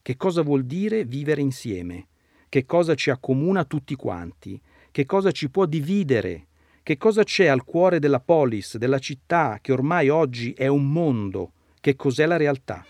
Che 0.00 0.16
cosa 0.16 0.42
vuol 0.42 0.64
dire 0.64 1.04
vivere 1.04 1.42
insieme? 1.42 2.06
Che 2.48 2.64
cosa 2.66 2.94
ci 2.94 3.10
accomuna 3.10 3.64
tutti 3.64 3.94
quanti? 3.94 4.60
Che 4.94 5.06
cosa 5.06 5.32
ci 5.32 5.50
può 5.50 5.66
dividere? 5.66 6.46
Che 6.84 6.96
cosa 6.96 7.24
c'è 7.24 7.46
al 7.46 7.64
cuore 7.64 7.98
della 7.98 8.20
polis, 8.20 8.76
della 8.76 9.00
città, 9.00 9.58
che 9.60 9.72
ormai 9.72 10.08
oggi 10.08 10.52
è 10.52 10.68
un 10.68 10.88
mondo? 10.88 11.50
Che 11.80 11.96
cos'è 11.96 12.26
la 12.26 12.36
realtà? 12.36 12.84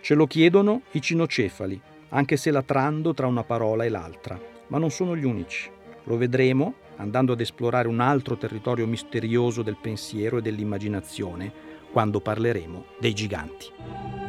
Ce 0.00 0.14
lo 0.14 0.26
chiedono 0.26 0.84
i 0.92 1.02
cinocefali, 1.02 1.78
anche 2.08 2.38
se 2.38 2.50
latrando 2.50 3.12
tra 3.12 3.26
una 3.26 3.44
parola 3.44 3.84
e 3.84 3.90
l'altra, 3.90 4.40
ma 4.68 4.78
non 4.78 4.88
sono 4.88 5.14
gli 5.14 5.24
unici. 5.24 5.70
Lo 6.04 6.16
vedremo 6.16 6.76
andando 6.96 7.32
ad 7.32 7.42
esplorare 7.42 7.88
un 7.88 8.00
altro 8.00 8.38
territorio 8.38 8.86
misterioso 8.86 9.60
del 9.60 9.76
pensiero 9.78 10.38
e 10.38 10.40
dell'immaginazione 10.40 11.52
quando 11.92 12.20
parleremo 12.20 12.84
dei 12.98 13.12
giganti. 13.12 14.21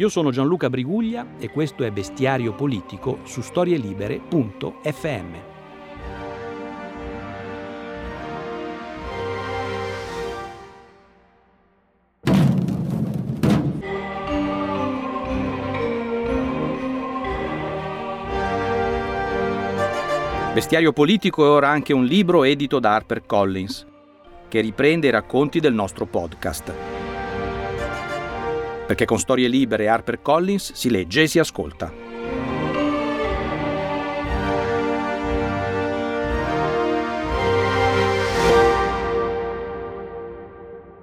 Io 0.00 0.08
sono 0.08 0.30
Gianluca 0.30 0.70
Briguglia 0.70 1.26
e 1.38 1.50
questo 1.50 1.84
è 1.84 1.90
Bestiario 1.90 2.54
Politico 2.54 3.18
su 3.24 3.42
storielibere.fm. 3.42 5.34
Bestiario 20.54 20.94
politico 20.94 21.44
è 21.44 21.48
ora 21.48 21.68
anche 21.68 21.92
un 21.92 22.06
libro 22.06 22.44
edito 22.44 22.78
da 22.78 22.94
HarperCollins, 22.94 23.86
che 24.48 24.60
riprende 24.62 25.08
i 25.08 25.10
racconti 25.10 25.60
del 25.60 25.74
nostro 25.74 26.06
podcast. 26.06 27.09
Perché 28.90 29.04
con 29.04 29.20
Storie 29.20 29.46
Libere 29.46 29.84
e 29.84 29.86
HarperCollins 29.86 30.72
si 30.72 30.90
legge 30.90 31.22
e 31.22 31.28
si 31.28 31.38
ascolta. 31.38 31.92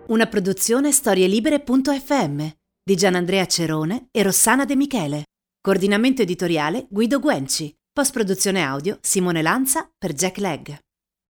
Una 0.08 0.26
produzione 0.26 0.92
storielibere.fm 0.92 2.48
di 2.84 2.96
Gianandrea 2.98 3.46
Cerone 3.46 4.10
e 4.12 4.22
Rossana 4.22 4.66
De 4.66 4.76
Michele. 4.76 5.24
Coordinamento 5.62 6.22
editoriale 6.22 6.88
Guido 6.90 7.22
Guenci. 7.22 7.74
Post 7.94 8.12
produzione 8.12 8.64
audio 8.64 8.98
Simone 9.00 9.42
Lanza 9.42 9.90
per 9.98 10.12
Jack 10.12 10.40
Legg. 10.40 10.87